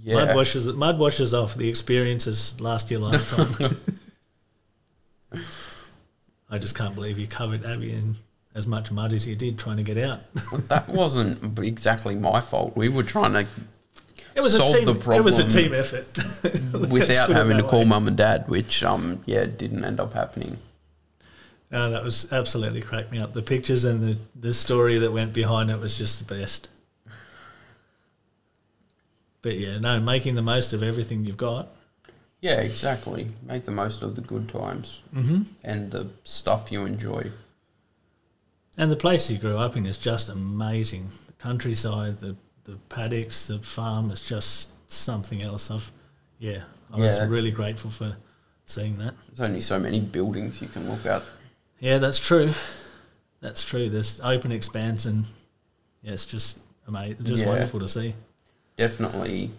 yeah, 0.02 0.14
Mud 0.24 0.36
washes 0.36 0.66
mud 0.66 0.98
washes 0.98 1.32
off. 1.32 1.54
The 1.54 1.68
experiences 1.68 2.60
last 2.60 2.90
your 2.90 3.00
lifetime. 3.10 3.76
I 6.50 6.58
just 6.58 6.74
can't 6.74 6.94
believe 6.94 7.18
you 7.18 7.26
covered 7.26 7.64
Abby 7.64 7.92
in 7.92 8.16
as 8.54 8.66
much 8.66 8.90
mud 8.90 9.12
as 9.12 9.26
you 9.26 9.34
did 9.36 9.58
trying 9.58 9.78
to 9.78 9.82
get 9.82 9.96
out. 9.98 10.20
that 10.68 10.88
wasn't 10.88 11.58
exactly 11.60 12.14
my 12.14 12.40
fault. 12.40 12.76
We 12.76 12.88
were 12.88 13.02
trying 13.02 13.32
to 13.34 13.46
It 14.34 14.40
was 14.40 14.54
a 14.54 14.66
team. 14.66 14.84
the 14.86 15.12
It 15.14 15.22
was 15.24 15.38
a 15.38 15.48
team 15.48 15.72
effort. 15.74 16.06
Without 16.90 17.30
having 17.30 17.56
to 17.58 17.62
call 17.62 17.84
mum 17.84 18.08
and 18.08 18.16
dad, 18.16 18.48
which 18.48 18.82
um 18.82 19.22
yeah 19.26 19.44
didn't 19.46 19.84
end 19.84 20.00
up 20.00 20.12
happening. 20.14 20.58
No, 21.70 21.90
that 21.90 22.04
was 22.04 22.30
absolutely 22.32 22.82
cracked 22.82 23.10
me 23.10 23.18
up. 23.18 23.32
The 23.32 23.40
pictures 23.40 23.84
and 23.84 24.00
the, 24.00 24.18
the 24.38 24.52
story 24.52 24.98
that 24.98 25.10
went 25.10 25.32
behind 25.32 25.70
it 25.70 25.78
was 25.80 25.96
just 25.96 26.18
the 26.26 26.34
best. 26.34 26.68
But 29.40 29.56
yeah, 29.56 29.78
no, 29.78 29.98
making 29.98 30.34
the 30.34 30.42
most 30.42 30.72
of 30.72 30.82
everything 30.82 31.24
you've 31.24 31.36
got. 31.38 31.70
Yeah, 32.40 32.60
exactly. 32.60 33.28
Make 33.42 33.64
the 33.64 33.70
most 33.70 34.02
of 34.02 34.16
the 34.16 34.20
good 34.20 34.48
times 34.48 35.00
Mm-hmm. 35.14 35.42
and 35.64 35.90
the 35.90 36.08
stuff 36.24 36.70
you 36.70 36.84
enjoy. 36.84 37.30
And 38.76 38.90
the 38.90 38.96
place 38.96 39.30
you 39.30 39.38
grew 39.38 39.56
up 39.58 39.76
in 39.76 39.86
is 39.86 39.98
just 39.98 40.28
amazing. 40.28 41.08
The 41.26 41.32
countryside, 41.34 42.18
the, 42.18 42.36
the 42.64 42.76
paddocks, 42.88 43.46
the 43.46 43.58
farm 43.58 44.10
is 44.10 44.20
just 44.26 44.70
something 44.90 45.42
else. 45.42 45.70
I've, 45.70 45.90
yeah, 46.38 46.62
I 46.92 46.96
was 46.98 47.18
Yeah. 47.18 47.26
really 47.28 47.50
grateful 47.50 47.90
for 47.90 48.16
seeing 48.66 48.98
that. 48.98 49.14
There's 49.28 49.40
only 49.48 49.60
so 49.60 49.78
many 49.78 50.00
buildings 50.00 50.60
you 50.60 50.68
can 50.68 50.88
look 50.90 51.04
at. 51.06 51.22
Yeah, 51.80 51.98
that's 51.98 52.18
true. 52.18 52.54
That's 53.40 53.64
true. 53.64 53.90
There's 53.90 54.20
open 54.20 54.52
expanse 54.52 55.04
and 55.04 55.24
yeah, 56.02 56.12
it's 56.12 56.26
just 56.26 56.58
amazing, 56.86 57.24
just 57.24 57.42
Yeah. 57.42 57.48
wonderful 57.50 57.80
to 57.80 57.88
see. 57.88 58.14
Definitely 58.76 59.50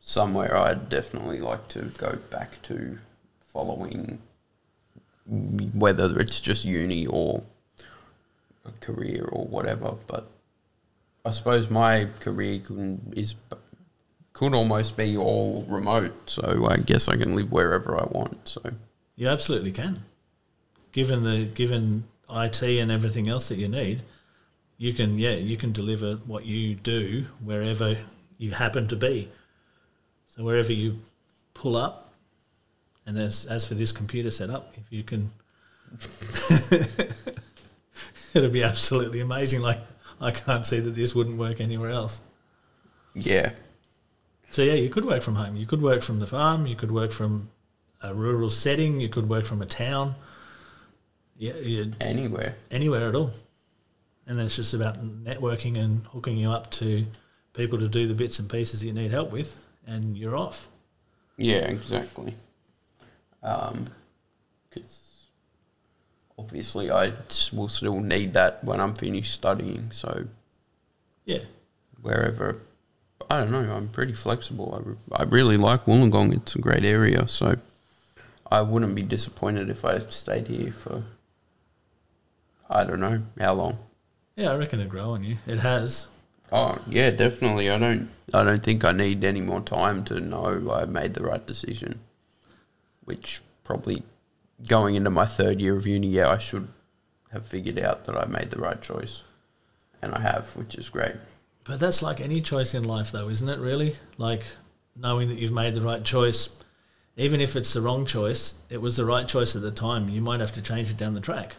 somewhere 0.00 0.56
I'd 0.56 0.88
definitely 0.88 1.40
like 1.40 1.68
to 1.68 1.82
go 1.98 2.16
back 2.30 2.62
to 2.62 2.98
following 3.40 4.20
whether 5.26 6.18
it's 6.18 6.40
just 6.40 6.64
uni 6.64 7.06
or 7.06 7.42
a 8.64 8.70
career 8.80 9.24
or 9.24 9.44
whatever. 9.46 9.94
But 10.06 10.30
I 11.24 11.30
suppose 11.32 11.70
my 11.70 12.08
career 12.20 12.60
can, 12.60 13.12
is 13.16 13.34
could 14.32 14.54
almost 14.54 14.96
be 14.96 15.16
all 15.16 15.64
remote, 15.68 16.30
so 16.30 16.68
I 16.70 16.76
guess 16.76 17.08
I 17.08 17.16
can 17.16 17.34
live 17.34 17.50
wherever 17.50 18.00
I 18.00 18.04
want. 18.04 18.48
So 18.48 18.62
You 19.16 19.28
absolutely 19.28 19.72
can. 19.72 20.04
Given 20.92 21.24
the 21.24 21.44
given 21.44 22.04
IT 22.30 22.62
and 22.62 22.92
everything 22.92 23.28
else 23.28 23.48
that 23.48 23.56
you 23.56 23.68
need, 23.68 24.02
you 24.76 24.92
can 24.94 25.18
yeah 25.18 25.34
you 25.34 25.56
can 25.56 25.72
deliver 25.72 26.14
what 26.14 26.44
you 26.46 26.76
do 26.76 27.26
wherever 27.42 27.98
you 28.38 28.52
happen 28.52 28.86
to 28.88 28.96
be. 28.96 29.28
So 30.26 30.44
wherever 30.44 30.72
you 30.72 31.00
pull 31.52 31.76
up, 31.76 32.12
and 33.06 33.18
as 33.18 33.44
as 33.46 33.66
for 33.66 33.74
this 33.74 33.90
computer 33.90 34.30
setup, 34.30 34.72
if 34.76 34.84
you 34.90 35.02
can, 35.02 35.32
it'll 38.34 38.50
be 38.50 38.62
absolutely 38.62 39.20
amazing. 39.20 39.62
Like 39.62 39.80
I 40.20 40.30
can't 40.30 40.66
see 40.66 40.80
that 40.80 40.90
this 40.90 41.14
wouldn't 41.14 41.38
work 41.38 41.60
anywhere 41.60 41.90
else. 41.90 42.20
yeah, 43.14 43.52
So 44.50 44.62
yeah, 44.62 44.74
you 44.74 44.88
could 44.88 45.04
work 45.04 45.22
from 45.22 45.36
home. 45.36 45.56
You 45.56 45.66
could 45.66 45.82
work 45.82 46.02
from 46.02 46.20
the 46.20 46.26
farm. 46.26 46.66
You 46.66 46.76
could 46.76 46.90
work 46.90 47.12
from 47.12 47.50
a 48.02 48.14
rural 48.14 48.50
setting. 48.50 49.00
You 49.00 49.08
could 49.08 49.28
work 49.28 49.46
from 49.46 49.62
a 49.62 49.66
town. 49.66 50.14
Yeah, 51.36 51.52
anywhere. 52.00 52.54
anywhere 52.70 53.08
at 53.08 53.14
all. 53.14 53.30
And 54.26 54.38
then 54.38 54.46
it's 54.46 54.56
just 54.56 54.74
about 54.74 54.98
networking 54.98 55.78
and 55.78 56.04
hooking 56.06 56.36
you 56.36 56.50
up 56.50 56.70
to 56.72 57.06
people 57.54 57.78
to 57.78 57.88
do 57.88 58.06
the 58.06 58.14
bits 58.14 58.38
and 58.38 58.50
pieces 58.50 58.84
you 58.84 58.92
need 58.92 59.10
help 59.10 59.30
with, 59.30 59.56
and 59.86 60.16
you're 60.18 60.36
off. 60.36 60.68
Yeah, 61.36 61.68
exactly. 61.68 62.34
Um, 63.42 63.88
because 64.68 65.07
obviously 66.38 66.90
I 66.90 67.12
will 67.52 67.68
still 67.68 68.00
need 68.00 68.32
that 68.34 68.62
when 68.64 68.80
I'm 68.80 68.94
finished 68.94 69.34
studying. 69.34 69.90
So 69.90 70.26
Yeah, 71.24 71.44
wherever, 72.00 72.60
I 73.30 73.38
don't 73.38 73.50
know. 73.50 73.60
I'm 73.60 73.88
pretty 73.88 74.14
flexible. 74.14 74.96
I, 75.12 75.22
I 75.22 75.24
really 75.24 75.56
like 75.56 75.84
Wollongong. 75.86 76.34
It's 76.34 76.54
a 76.54 76.60
great 76.60 76.84
area. 76.84 77.26
So 77.28 77.56
I 78.50 78.62
wouldn't 78.62 78.94
be 78.94 79.02
disappointed 79.02 79.68
if 79.68 79.84
I 79.84 79.98
stayed 79.98 80.46
here 80.48 80.72
for 80.72 81.02
I 82.70 82.84
don't 82.84 83.00
know 83.00 83.22
how 83.40 83.54
long. 83.54 83.78
yeah, 84.36 84.52
I 84.52 84.56
reckon 84.56 84.78
it'll 84.80 84.90
grow 84.90 85.10
on 85.10 85.24
you. 85.24 85.38
It 85.46 85.58
has. 85.60 86.06
Oh 86.52 86.78
yeah, 86.88 87.10
definitely. 87.10 87.70
I 87.70 87.78
don't. 87.78 88.08
I 88.32 88.44
don't 88.44 88.62
think 88.62 88.84
I 88.84 88.92
need 88.92 89.24
any 89.24 89.40
more 89.40 89.60
time 89.60 90.04
to 90.04 90.20
know 90.20 90.70
I 90.72 90.84
made 90.84 91.14
the 91.14 91.22
right 91.24 91.46
decision. 91.46 92.00
Which 93.04 93.40
probably 93.64 94.02
going 94.66 94.94
into 94.94 95.10
my 95.10 95.26
third 95.26 95.60
year 95.60 95.76
of 95.76 95.86
uni, 95.86 96.08
yeah, 96.08 96.30
I 96.30 96.38
should 96.38 96.68
have 97.32 97.46
figured 97.46 97.78
out 97.78 98.04
that 98.06 98.16
I 98.16 98.26
made 98.26 98.50
the 98.50 98.60
right 98.60 98.80
choice, 98.80 99.22
and 100.02 100.14
I 100.14 100.20
have, 100.20 100.56
which 100.56 100.74
is 100.74 100.88
great. 100.88 101.14
But 101.64 101.78
that's 101.80 102.02
like 102.02 102.20
any 102.20 102.40
choice 102.40 102.74
in 102.74 102.84
life, 102.84 103.12
though, 103.12 103.28
isn't 103.28 103.48
it? 103.48 103.58
Really, 103.58 103.96
like 104.16 104.42
knowing 104.96 105.28
that 105.28 105.38
you've 105.38 105.52
made 105.52 105.74
the 105.74 105.82
right 105.82 106.02
choice, 106.02 106.56
even 107.16 107.40
if 107.40 107.54
it's 107.56 107.74
the 107.74 107.82
wrong 107.82 108.06
choice, 108.06 108.60
it 108.70 108.80
was 108.80 108.96
the 108.96 109.04
right 109.04 109.28
choice 109.28 109.54
at 109.54 109.62
the 109.62 109.70
time. 109.70 110.08
You 110.08 110.20
might 110.20 110.40
have 110.40 110.52
to 110.52 110.62
change 110.62 110.90
it 110.90 110.96
down 110.96 111.14
the 111.14 111.20
track. 111.20 111.56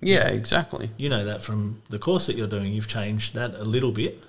Yeah, 0.00 0.28
exactly. 0.28 0.90
You 0.96 1.08
know 1.08 1.24
that 1.24 1.42
from 1.42 1.82
the 1.88 1.98
course 1.98 2.26
that 2.26 2.36
you're 2.36 2.46
doing. 2.46 2.72
You've 2.72 2.88
changed 2.88 3.34
that 3.34 3.54
a 3.54 3.64
little 3.64 3.90
bit. 3.92 4.22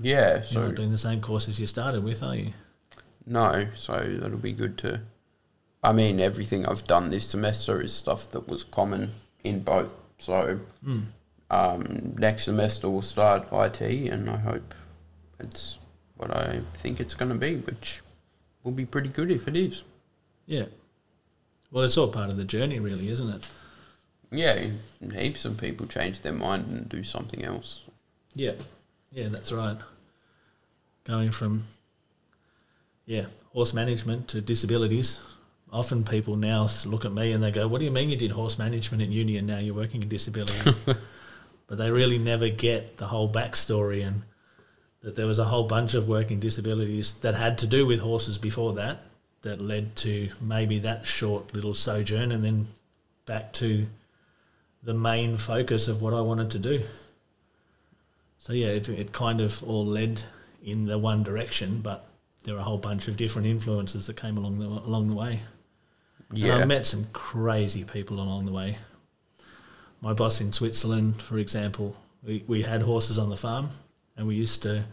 Yeah, 0.00 0.42
You're 0.50 0.64
not 0.66 0.74
doing 0.74 0.90
the 0.90 0.98
same 0.98 1.20
course 1.20 1.48
as 1.48 1.60
you 1.60 1.66
started 1.66 2.02
with, 2.02 2.22
are 2.22 2.34
you? 2.34 2.52
no, 3.26 3.68
so 3.74 4.16
that'll 4.20 4.36
be 4.38 4.52
good 4.52 4.76
to. 4.78 5.00
I 5.84 5.92
mean, 5.92 6.18
everything 6.18 6.66
I've 6.66 6.86
done 6.86 7.10
this 7.10 7.26
semester 7.28 7.80
is 7.80 7.92
stuff 7.92 8.30
that 8.32 8.48
was 8.48 8.64
common 8.64 9.12
in 9.44 9.60
both. 9.60 9.92
So 10.18 10.60
Mm. 10.84 11.04
um, 11.50 12.14
next 12.18 12.44
semester 12.44 12.88
we'll 12.88 13.02
start 13.02 13.48
IT, 13.52 13.80
and 14.08 14.30
I 14.30 14.38
hope 14.38 14.74
it's 15.38 15.78
what 16.16 16.30
I 16.34 16.60
think 16.78 17.00
it's 17.00 17.14
going 17.14 17.30
to 17.30 17.38
be, 17.38 17.56
which 17.56 18.00
will 18.62 18.72
be 18.72 18.86
pretty 18.86 19.10
good 19.10 19.30
if 19.30 19.46
it 19.46 19.56
is. 19.56 19.82
Yeah. 20.46 20.66
Well, 21.70 21.84
it's 21.84 21.98
all 21.98 22.08
part 22.10 22.30
of 22.30 22.36
the 22.36 22.44
journey, 22.44 22.78
really, 22.80 23.10
isn't 23.10 23.28
it? 23.28 23.46
Yeah, 24.30 24.70
heaps 25.12 25.44
of 25.44 25.58
people 25.58 25.86
change 25.86 26.20
their 26.22 26.32
mind 26.32 26.66
and 26.68 26.88
do 26.88 27.04
something 27.04 27.44
else. 27.44 27.82
Yeah. 28.34 28.54
Yeah, 29.12 29.28
that's 29.28 29.52
right. 29.52 29.76
Going 31.04 31.30
from, 31.30 31.64
yeah, 33.06 33.26
horse 33.52 33.74
management 33.74 34.28
to 34.28 34.40
disabilities. 34.40 35.18
Often 35.74 36.04
people 36.04 36.36
now 36.36 36.68
look 36.86 37.04
at 37.04 37.12
me 37.12 37.32
and 37.32 37.42
they 37.42 37.50
go, 37.50 37.66
What 37.66 37.80
do 37.80 37.84
you 37.84 37.90
mean 37.90 38.08
you 38.08 38.16
did 38.16 38.30
horse 38.30 38.58
management 38.58 39.02
in 39.02 39.10
uni 39.10 39.36
and 39.36 39.46
now 39.46 39.58
you're 39.58 39.74
working 39.74 40.02
in 40.02 40.08
disability?" 40.08 40.70
but 41.66 41.78
they 41.78 41.90
really 41.90 42.16
never 42.16 42.48
get 42.48 42.98
the 42.98 43.08
whole 43.08 43.28
backstory 43.28 44.06
and 44.06 44.22
that 45.02 45.16
there 45.16 45.26
was 45.26 45.40
a 45.40 45.46
whole 45.46 45.64
bunch 45.64 45.94
of 45.94 46.08
working 46.08 46.38
disabilities 46.38 47.14
that 47.14 47.34
had 47.34 47.58
to 47.58 47.66
do 47.66 47.86
with 47.86 47.98
horses 47.98 48.38
before 48.38 48.74
that 48.74 49.02
that 49.42 49.60
led 49.60 49.96
to 49.96 50.28
maybe 50.40 50.78
that 50.78 51.06
short 51.06 51.52
little 51.52 51.74
sojourn 51.74 52.30
and 52.30 52.44
then 52.44 52.68
back 53.26 53.52
to 53.54 53.86
the 54.84 54.94
main 54.94 55.36
focus 55.36 55.88
of 55.88 56.00
what 56.00 56.14
I 56.14 56.20
wanted 56.20 56.52
to 56.52 56.58
do. 56.60 56.82
So 58.38 58.52
yeah, 58.52 58.68
it, 58.68 58.88
it 58.88 59.12
kind 59.12 59.40
of 59.40 59.62
all 59.64 59.84
led 59.84 60.22
in 60.64 60.86
the 60.86 60.98
one 60.98 61.24
direction, 61.24 61.80
but 61.80 62.06
there 62.44 62.54
were 62.54 62.60
a 62.60 62.64
whole 62.64 62.78
bunch 62.78 63.08
of 63.08 63.16
different 63.16 63.48
influences 63.48 64.06
that 64.06 64.16
came 64.16 64.38
along 64.38 64.60
the 64.60 64.66
along 64.66 65.08
the 65.08 65.14
way. 65.14 65.40
And 66.54 66.62
I 66.62 66.66
met 66.66 66.86
some 66.86 67.06
crazy 67.12 67.84
people 67.84 68.20
along 68.20 68.46
the 68.46 68.52
way. 68.52 68.78
My 70.00 70.12
boss 70.12 70.40
in 70.40 70.52
Switzerland, 70.52 71.22
for 71.22 71.38
example, 71.38 71.96
we, 72.22 72.44
we 72.46 72.62
had 72.62 72.82
horses 72.82 73.18
on 73.18 73.30
the 73.30 73.36
farm 73.36 73.70
and 74.16 74.26
we 74.26 74.34
used 74.34 74.62
to 74.62 74.84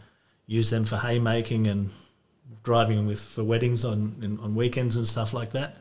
use 0.46 0.70
them 0.70 0.84
for 0.84 0.96
haymaking 0.96 1.66
and 1.66 1.90
driving 2.62 3.06
with 3.06 3.20
for 3.20 3.44
weddings 3.44 3.84
on 3.84 4.14
in, 4.22 4.38
on 4.40 4.54
weekends 4.54 4.96
and 4.96 5.06
stuff 5.06 5.32
like 5.32 5.50
that. 5.50 5.76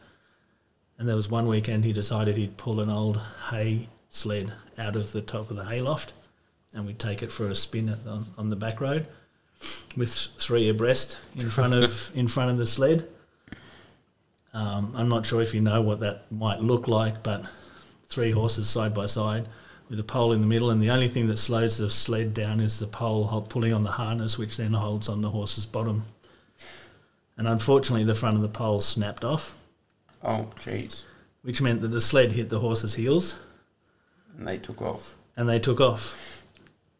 And 0.98 1.08
there 1.08 1.16
was 1.16 1.30
one 1.30 1.48
weekend 1.48 1.84
he 1.84 1.94
decided 1.94 2.38
he'd 2.38 2.58
pull 2.58 2.80
an 2.80 2.90
old 2.90 3.20
hay 3.50 3.88
sled 4.10 4.54
out 4.78 4.96
of 4.96 5.12
the 5.12 5.22
top 5.22 5.50
of 5.50 5.56
the 5.56 5.66
hayloft 5.66 6.14
and 6.74 6.86
we'd 6.86 7.00
take 7.00 7.24
it 7.24 7.32
for 7.32 7.48
a 7.48 7.56
spin 7.56 7.90
at, 7.90 8.06
on, 8.08 8.26
on 8.38 8.50
the 8.50 8.56
back 8.56 8.80
road 8.80 9.08
with 9.96 10.14
three 10.14 10.70
abreast 10.70 11.18
in 11.36 11.50
front 11.50 11.74
of 11.74 12.12
in 12.16 12.28
front 12.28 12.52
of 12.52 12.58
the 12.58 12.68
sled. 12.68 13.08
Um, 14.54 14.94
I'm 14.96 15.08
not 15.10 15.26
sure 15.26 15.42
if 15.42 15.54
you 15.54 15.62
know 15.62 15.82
what 15.82 16.00
that 16.02 16.30
might 16.32 16.60
look 16.60 16.88
like, 16.88 17.24
but 17.24 17.46
three 18.08 18.32
horses 18.32 18.70
side 18.70 18.94
by 18.94 19.06
side 19.06 19.48
with 19.90 20.00
a 20.00 20.04
pole 20.04 20.32
in 20.34 20.42
the 20.42 20.48
middle, 20.48 20.70
and 20.72 20.82
the 20.82 20.90
only 20.90 21.08
thing 21.08 21.28
that 21.28 21.38
slows 21.38 21.78
the 21.78 21.90
sled 21.90 22.34
down 22.34 22.60
is 22.60 22.80
the 22.80 22.88
pole 22.88 23.46
pulling 23.50 23.74
on 23.74 23.84
the 23.84 23.92
harness, 23.92 24.38
which 24.38 24.58
then 24.58 24.74
holds 24.74 25.10
on 25.10 25.22
the 25.22 25.30
horse's 25.30 25.66
bottom. 25.66 26.04
And 27.38 27.48
unfortunately, 27.48 28.06
the 28.06 28.16
front 28.16 28.36
of 28.36 28.42
the 28.42 28.48
pole 28.50 28.82
snapped 28.82 29.24
off, 29.26 29.56
Oh, 30.24 30.50
jeez. 30.60 31.02
which 31.42 31.62
meant 31.62 31.82
that 31.82 31.88
the 31.90 32.02
sled 32.02 32.34
hit 32.34 32.50
the 32.50 32.60
horse's 32.60 32.96
heels, 32.96 33.36
And 34.38 34.48
they 34.48 34.58
took 34.58 34.82
off. 34.82 35.16
and 35.36 35.48
they 35.50 35.60
took 35.60 35.80
off. 35.82 36.28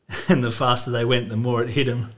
And 0.28 0.44
the 0.44 0.52
faster 0.52 0.92
they 0.92 1.06
went, 1.06 1.30
the 1.30 1.38
more 1.38 1.64
it 1.64 1.70
hit 1.70 1.86
them. 1.88 2.10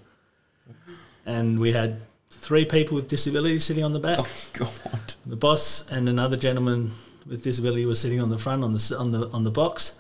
And 1.28 1.60
we 1.60 1.74
had 1.74 2.02
three 2.44 2.66
people 2.66 2.96
with 2.96 3.08
disabilities 3.08 3.64
sitting 3.64 3.84
on 3.84 3.94
the 3.94 4.00
back. 4.00 4.20
Oh, 4.20 4.28
God. 4.54 5.14
The 5.26 5.38
boss 5.38 5.90
and 5.90 6.10
another 6.10 6.36
gentleman 6.36 6.92
with 7.26 7.42
disability 7.42 7.86
were 7.86 7.96
sitting 7.96 8.20
on 8.22 8.30
the 8.30 8.38
front 8.38 8.64
on 8.64 8.74
the 8.74 8.96
on 9.00 9.12
the 9.12 9.30
on 9.30 9.44
the 9.46 9.52
box, 9.52 9.98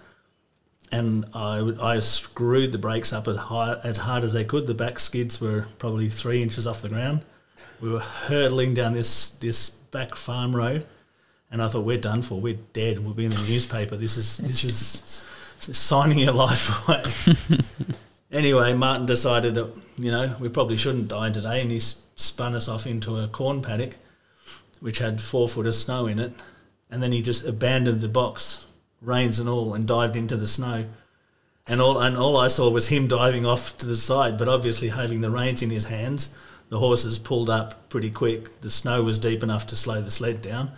and 0.91 1.25
I 1.33 1.59
I 1.81 1.99
screwed 2.01 2.73
the 2.73 2.77
brakes 2.77 3.13
up 3.13 3.27
as 3.29 3.37
high 3.37 3.79
as 3.83 3.97
hard 3.97 4.23
as 4.25 4.33
they 4.33 4.43
could. 4.43 4.67
The 4.67 4.73
back 4.73 4.99
skids 4.99 5.39
were 5.39 5.65
probably 5.79 6.09
three 6.09 6.43
inches 6.43 6.67
off 6.67 6.81
the 6.81 6.89
ground. 6.89 7.21
We 7.79 7.89
were 7.89 8.01
hurtling 8.01 8.73
down 8.73 8.93
this 8.93 9.29
this 9.29 9.69
back 9.69 10.15
farm 10.15 10.53
road, 10.55 10.85
and 11.49 11.61
I 11.61 11.69
thought 11.69 11.85
we're 11.85 11.97
done 11.97 12.21
for. 12.23 12.41
We're 12.41 12.59
dead. 12.73 12.99
We'll 12.99 13.13
be 13.13 13.25
in 13.25 13.31
the 13.31 13.41
newspaper. 13.47 13.95
This 13.95 14.17
is 14.17 14.37
this 14.37 14.63
is 14.65 15.25
signing 15.77 16.19
your 16.19 16.33
life 16.33 16.87
away. 16.89 17.03
anyway, 18.31 18.73
Martin 18.73 19.05
decided 19.05 19.55
that 19.55 19.73
you 19.97 20.11
know 20.11 20.35
we 20.41 20.49
probably 20.49 20.75
shouldn't 20.75 21.07
die 21.07 21.29
today, 21.31 21.61
and 21.61 21.71
he 21.71 21.77
s- 21.77 22.02
spun 22.15 22.55
us 22.55 22.67
off 22.67 22.85
into 22.85 23.17
a 23.17 23.27
corn 23.27 23.61
paddock 23.61 23.95
which 24.83 24.97
had 24.97 25.21
four 25.21 25.47
foot 25.47 25.65
of 25.65 25.73
snow 25.73 26.07
in 26.07 26.19
it, 26.19 26.33
and 26.91 27.01
then 27.01 27.13
he 27.13 27.21
just 27.21 27.47
abandoned 27.47 28.01
the 28.01 28.07
box, 28.09 28.65
reins 29.01 29.39
and 29.39 29.47
all, 29.47 29.73
and 29.73 29.87
dived 29.87 30.17
into 30.17 30.35
the 30.35 30.45
snow. 30.45 30.83
And 31.65 31.79
all 31.79 31.97
and 32.01 32.17
all 32.17 32.35
I 32.35 32.49
saw 32.49 32.69
was 32.69 32.89
him 32.89 33.07
diving 33.07 33.45
off 33.45 33.77
to 33.77 33.85
the 33.85 33.95
side, 33.95 34.37
but 34.37 34.49
obviously 34.49 34.89
having 34.89 35.21
the 35.21 35.31
reins 35.31 35.61
in 35.61 35.69
his 35.69 35.85
hands, 35.85 36.31
the 36.67 36.79
horses 36.79 37.17
pulled 37.17 37.49
up 37.49 37.87
pretty 37.87 38.11
quick. 38.11 38.59
The 38.59 38.69
snow 38.69 39.03
was 39.03 39.17
deep 39.17 39.41
enough 39.41 39.65
to 39.67 39.77
slow 39.77 40.01
the 40.01 40.11
sled 40.11 40.41
down, 40.41 40.71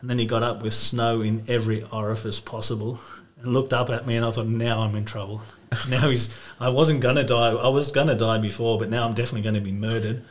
and 0.00 0.08
then 0.08 0.20
he 0.20 0.26
got 0.26 0.44
up 0.44 0.62
with 0.62 0.72
snow 0.72 1.20
in 1.20 1.42
every 1.48 1.82
orifice 1.90 2.38
possible, 2.38 3.00
and 3.42 3.52
looked 3.52 3.72
up 3.72 3.90
at 3.90 4.06
me, 4.06 4.14
and 4.14 4.24
I 4.24 4.30
thought, 4.30 4.46
now 4.46 4.82
I'm 4.82 4.94
in 4.94 5.06
trouble. 5.06 5.42
Now 5.88 6.08
he's. 6.08 6.32
I 6.60 6.68
wasn't 6.68 7.00
gonna 7.00 7.24
die. 7.24 7.50
I 7.50 7.66
was 7.66 7.90
gonna 7.90 8.14
die 8.14 8.38
before, 8.38 8.78
but 8.78 8.90
now 8.90 9.08
I'm 9.08 9.14
definitely 9.14 9.50
to 9.50 9.60
be 9.60 9.72
murdered. 9.72 10.24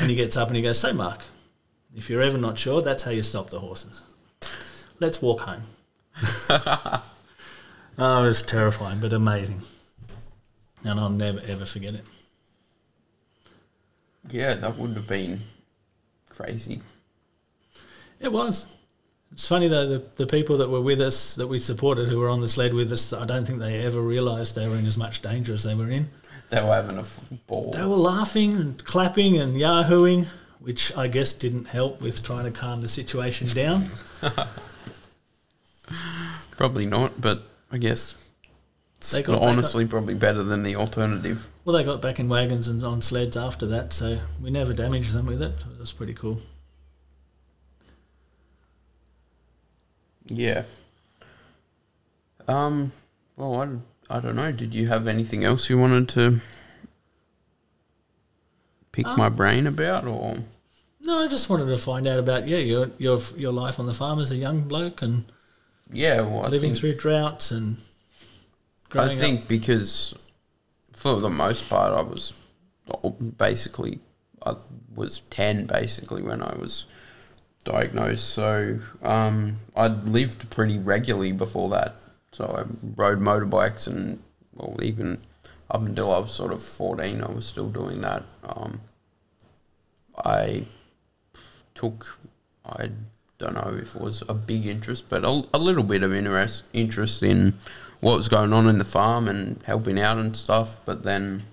And 0.00 0.10
he 0.10 0.16
gets 0.16 0.36
up 0.36 0.48
and 0.48 0.56
he 0.56 0.62
goes, 0.62 0.78
"So, 0.78 0.92
Mark, 0.92 1.22
if 1.96 2.10
you're 2.10 2.22
ever 2.22 2.36
not 2.36 2.58
sure, 2.58 2.82
that's 2.82 3.04
how 3.04 3.10
you 3.10 3.22
stop 3.22 3.50
the 3.50 3.60
horses. 3.60 4.02
Let's 5.00 5.22
walk 5.22 5.40
home. 5.40 5.62
oh, 6.50 7.02
it 7.98 8.26
was 8.26 8.42
terrifying, 8.42 9.00
but 9.00 9.12
amazing. 9.12 9.62
And 10.84 11.00
I'll 11.00 11.10
never, 11.10 11.40
ever 11.46 11.64
forget 11.64 11.94
it. 11.94 12.04
Yeah, 14.30 14.54
that 14.54 14.76
would 14.76 14.94
have 14.94 15.08
been 15.08 15.40
crazy. 16.28 16.82
It 18.20 18.32
was. 18.32 18.66
It's 19.32 19.48
funny, 19.48 19.68
though, 19.68 19.86
the, 19.86 20.04
the 20.16 20.26
people 20.26 20.58
that 20.58 20.70
were 20.70 20.80
with 20.80 21.00
us, 21.00 21.34
that 21.34 21.46
we 21.46 21.58
supported, 21.58 22.08
who 22.08 22.18
were 22.18 22.28
on 22.28 22.40
the 22.40 22.48
sled 22.48 22.74
with 22.74 22.92
us, 22.92 23.12
I 23.12 23.26
don't 23.26 23.46
think 23.46 23.58
they 23.58 23.84
ever 23.84 24.00
realised 24.00 24.54
they 24.54 24.68
were 24.68 24.76
in 24.76 24.86
as 24.86 24.96
much 24.96 25.22
danger 25.22 25.52
as 25.52 25.62
they 25.62 25.74
were 25.74 25.90
in. 25.90 26.10
They 26.50 26.62
were 26.62 26.74
having 26.74 26.98
a 26.98 27.04
ball. 27.46 27.72
They 27.72 27.82
were 27.82 27.96
laughing 27.96 28.52
and 28.54 28.84
clapping 28.84 29.38
and 29.38 29.56
yahooing, 29.56 30.26
which 30.60 30.96
I 30.96 31.08
guess 31.08 31.32
didn't 31.32 31.66
help 31.66 32.00
with 32.00 32.22
trying 32.22 32.44
to 32.44 32.52
calm 32.52 32.82
the 32.82 32.88
situation 32.88 33.48
down. 33.48 33.90
Probably 36.52 36.86
not, 36.86 37.20
but 37.20 37.42
I 37.70 37.78
guess 37.78 38.14
it's 38.98 39.12
They 39.12 39.22
got 39.22 39.42
honestly 39.42 39.86
probably 39.86 40.14
better 40.14 40.42
than 40.42 40.62
the 40.62 40.76
alternative. 40.76 41.48
Well, 41.64 41.76
they 41.76 41.84
got 41.84 42.00
back 42.00 42.18
in 42.18 42.28
wagons 42.28 42.68
and 42.68 42.82
on 42.82 43.02
sleds 43.02 43.36
after 43.36 43.66
that, 43.66 43.92
so 43.92 44.20
we 44.42 44.50
never 44.50 44.72
damaged 44.72 45.12
them 45.12 45.26
with 45.26 45.42
it. 45.42 45.52
It 45.52 45.78
was 45.80 45.92
pretty 45.92 46.14
cool. 46.14 46.40
Yeah. 50.26 50.62
Um. 52.48 52.92
Well, 53.36 53.62
I, 53.62 53.68
I 54.08 54.20
don't 54.20 54.36
know. 54.36 54.52
Did 54.52 54.74
you 54.74 54.88
have 54.88 55.06
anything 55.06 55.44
else 55.44 55.68
you 55.68 55.78
wanted 55.78 56.08
to 56.10 56.40
pick 58.92 59.06
my 59.06 59.26
Um, 59.26 59.36
brain 59.36 59.66
about, 59.66 60.06
or 60.06 60.38
No, 61.00 61.24
I 61.24 61.28
just 61.28 61.48
wanted 61.50 61.66
to 61.66 61.78
find 61.78 62.06
out 62.06 62.18
about 62.18 62.46
yeah 62.48 62.58
your 62.58 62.90
your 62.98 63.20
your 63.36 63.52
life 63.52 63.78
on 63.78 63.86
the 63.86 63.94
farm 63.94 64.18
as 64.20 64.30
a 64.30 64.36
young 64.36 64.62
bloke 64.62 65.02
and 65.02 65.24
yeah? 65.90 66.20
Well, 66.20 66.48
living 66.48 66.70
think, 66.70 66.78
through 66.78 66.96
droughts 66.96 67.50
and 67.50 67.76
growing 68.88 69.10
I 69.10 69.14
think 69.14 69.42
up. 69.42 69.48
because 69.48 70.14
for 70.92 71.20
the 71.20 71.30
most 71.30 71.68
part, 71.68 71.92
I 71.96 72.02
was 72.02 72.32
basically 73.38 74.00
I 74.44 74.56
was 74.94 75.20
ten 75.30 75.66
basically 75.66 76.22
when 76.22 76.42
I 76.42 76.54
was 76.56 76.86
diagnosed. 77.64 78.24
So 78.30 78.78
um, 79.02 79.58
I'd 79.76 80.04
lived 80.04 80.50
pretty 80.50 80.78
regularly 80.78 81.32
before 81.32 81.68
that. 81.70 81.94
So 82.36 82.44
I 82.44 82.64
rode 82.96 83.18
motorbikes 83.18 83.86
and 83.86 84.22
well, 84.54 84.78
even 84.82 85.22
up 85.70 85.80
until 85.80 86.12
I 86.12 86.18
was 86.18 86.32
sort 86.32 86.52
of 86.52 86.62
fourteen, 86.62 87.22
I 87.22 87.30
was 87.30 87.46
still 87.46 87.70
doing 87.70 88.02
that. 88.02 88.24
Um, 88.44 88.82
I 90.22 90.66
took 91.74 92.18
I 92.66 92.90
don't 93.38 93.54
know 93.54 93.78
if 93.80 93.94
it 93.94 94.02
was 94.02 94.22
a 94.28 94.34
big 94.34 94.66
interest, 94.66 95.08
but 95.08 95.24
a, 95.24 95.44
a 95.54 95.58
little 95.58 95.82
bit 95.82 96.02
of 96.02 96.12
interest 96.12 96.64
interest 96.74 97.22
in 97.22 97.54
what 98.00 98.16
was 98.16 98.28
going 98.28 98.52
on 98.52 98.66
in 98.68 98.76
the 98.76 98.84
farm 98.84 99.28
and 99.28 99.62
helping 99.62 99.98
out 99.98 100.18
and 100.18 100.36
stuff. 100.36 100.78
But 100.84 101.04
then 101.04 101.44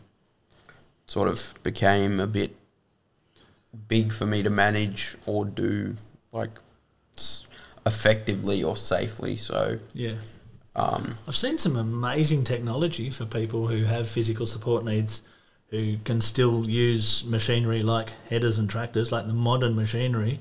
sort 1.08 1.30
of 1.30 1.54
became 1.64 2.20
a 2.20 2.28
bit 2.28 2.58
big 3.88 4.12
for 4.12 4.26
me 4.26 4.44
to 4.44 4.50
manage 4.50 5.16
or 5.26 5.46
do 5.46 5.96
like 6.34 6.60
effectively 7.86 8.62
or 8.62 8.76
safely. 8.76 9.38
So 9.38 9.80
Yeah. 9.94 10.16
Um, 10.76 11.16
I've 11.28 11.36
seen 11.36 11.58
some 11.58 11.76
amazing 11.76 12.44
technology 12.44 13.10
for 13.10 13.26
people 13.26 13.68
who 13.68 13.84
have 13.84 14.10
physical 14.10 14.46
support 14.46 14.84
needs 14.84 15.22
who 15.70 15.98
can 15.98 16.22
still 16.22 16.70
use 16.70 17.24
machinery 17.26 17.82
like 17.82 18.12
headers 18.30 18.60
and 18.60 18.70
tractors, 18.70 19.12
like 19.12 19.28
the 19.28 19.34
modern 19.34 19.76
machinery, 19.76 20.40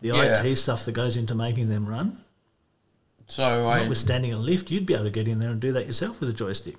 the 0.00 0.08
Yeah. 0.08 0.42
IT 0.42 0.56
stuff 0.56 0.84
that 0.84 0.92
goes 0.92 1.16
into 1.16 1.34
making 1.34 1.68
them 1.68 1.86
run. 1.86 2.18
so 3.26 3.66
I 3.68 3.80
Notwithstanding 3.80 4.32
a 4.32 4.38
lift, 4.38 4.70
you'd 4.70 4.86
be 4.86 4.94
able 4.94 5.04
to 5.04 5.10
get 5.10 5.28
in 5.28 5.38
there 5.38 5.50
and 5.50 5.60
do 5.60 5.72
that 5.72 5.86
yourself 5.86 6.18
with 6.20 6.28
a 6.30 6.32
joystick 6.32 6.76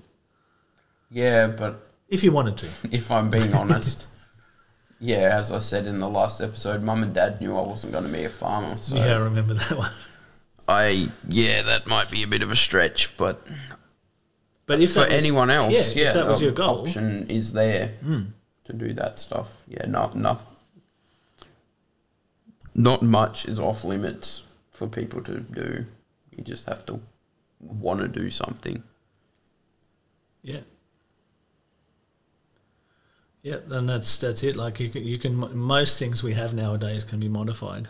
yeah, 1.12 1.48
but 1.48 1.90
if 2.08 2.24
you 2.24 2.32
wanted 2.32 2.58
to. 2.58 2.68
if 2.92 3.12
I'm 3.12 3.30
being 3.30 3.54
honest. 3.54 4.08
Yeah, 5.00 5.38
as 5.38 5.52
I 5.52 5.60
said 5.60 5.86
in 5.86 6.00
the 6.00 6.10
last 6.10 6.42
episode, 6.42 6.84
mum 6.84 7.04
and 7.04 7.14
dad 7.14 7.40
knew 7.40 7.56
I 7.58 7.62
wasn't 7.62 7.94
going 7.94 8.04
to 8.06 8.12
be 8.12 8.26
a 8.26 8.30
farmer, 8.30 8.78
so 8.78 8.96
yeah, 8.96 9.16
I 9.16 9.20
remember 9.20 9.54
that 9.54 9.78
one. 9.78 9.92
I 10.70 11.10
yeah, 11.28 11.64
that 11.64 11.88
might 11.88 12.12
be 12.12 12.22
a 12.24 12.28
bit 12.28 12.44
of 12.44 12.52
a 12.52 12.56
stretch, 12.56 13.18
but 13.18 13.46
But 14.68 14.80
if 14.82 14.94
for 14.94 15.00
was- 15.02 15.10
anyone 15.14 15.50
else, 15.50 15.74
yeah, 15.96 16.08
if 16.10 16.14
that 16.14 16.28
was 16.28 16.42
your 16.42 16.52
goal, 16.52 16.82
option 16.82 17.28
is 17.30 17.54
there 17.54 17.96
Mm. 18.06 18.34
to 18.66 18.74
do 18.74 18.94
that 18.94 19.18
stuff. 19.20 19.48
Yeah, 19.68 19.86
not 19.88 20.16
not 20.16 20.42
not 22.76 23.02
much 23.02 23.46
is 23.46 23.60
off 23.60 23.84
limits 23.84 24.44
for 24.72 24.88
people 24.88 25.22
to 25.24 25.40
do. 25.40 25.86
You 26.38 26.44
just 26.44 26.68
have 26.68 26.86
to 26.86 27.02
want 27.60 28.00
to 28.02 28.08
do 28.08 28.30
something. 28.30 28.84
Yeah. 30.44 30.62
Yeah, 33.42 33.58
and 33.72 33.90
that's 33.90 34.18
that's 34.18 34.44
it. 34.44 34.56
Like 34.56 34.80
you 34.80 34.90
can, 34.90 35.04
you 35.04 35.18
can 35.18 35.36
most 35.58 35.98
things 36.00 36.22
we 36.24 36.34
have 36.34 36.54
nowadays 36.54 37.04
can 37.04 37.20
be 37.20 37.28
modified 37.30 37.88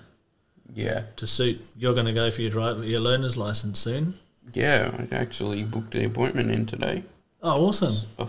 Yeah, 0.74 1.04
to 1.18 1.26
suit. 1.28 1.60
You're 1.76 1.94
going 1.94 2.06
to 2.06 2.14
go 2.14 2.30
for 2.32 2.42
your 2.42 2.52
driver 2.52 2.86
your 2.86 3.00
learner's 3.00 3.36
license 3.38 3.80
soon. 3.80 4.16
yeah. 4.54 4.92
I 5.12 5.16
actually 5.16 5.64
booked 5.64 5.92
the 5.92 6.06
appointment 6.06 6.52
in 6.52 6.66
today. 6.66 7.04
Oh, 7.42 7.68
awesome! 7.68 7.96
A 8.18 8.28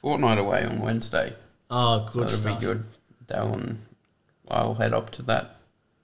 fortnight 0.00 0.38
away 0.38 0.64
on 0.64 0.80
Wednesday. 0.80 1.34
Oh, 1.70 2.06
So 2.06 2.12
good 2.12 2.24
that'll 2.24 2.38
stuff. 2.38 2.60
be 2.60 2.66
good. 2.66 2.84
Dale 3.26 3.52
and 3.54 3.78
I'll 4.48 4.74
head 4.74 4.92
up 4.94 5.10
to 5.12 5.22
that. 5.22 5.56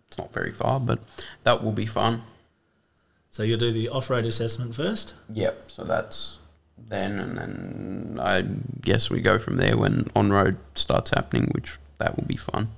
It's 0.08 0.18
not 0.18 0.32
very 0.32 0.50
far, 0.50 0.80
but 0.80 0.98
that 1.44 1.62
will 1.62 1.72
be 1.72 1.86
fun. 1.86 2.22
So 3.30 3.42
you'll 3.44 3.58
do 3.60 3.70
the 3.72 3.88
off-road 3.88 4.24
assessment 4.24 4.74
first. 4.74 5.14
Yep. 5.28 5.70
So 5.70 5.84
that's 5.84 6.38
then, 6.76 7.18
and 7.20 7.38
then 7.38 8.18
I 8.20 8.42
guess 8.80 9.08
we 9.10 9.20
go 9.20 9.38
from 9.38 9.56
there 9.56 9.76
when 9.76 10.08
on 10.16 10.32
road 10.32 10.56
starts 10.74 11.10
happening, 11.10 11.48
which 11.52 11.78
that 11.98 12.16
will 12.16 12.24
be 12.26 12.36
fun. 12.36 12.68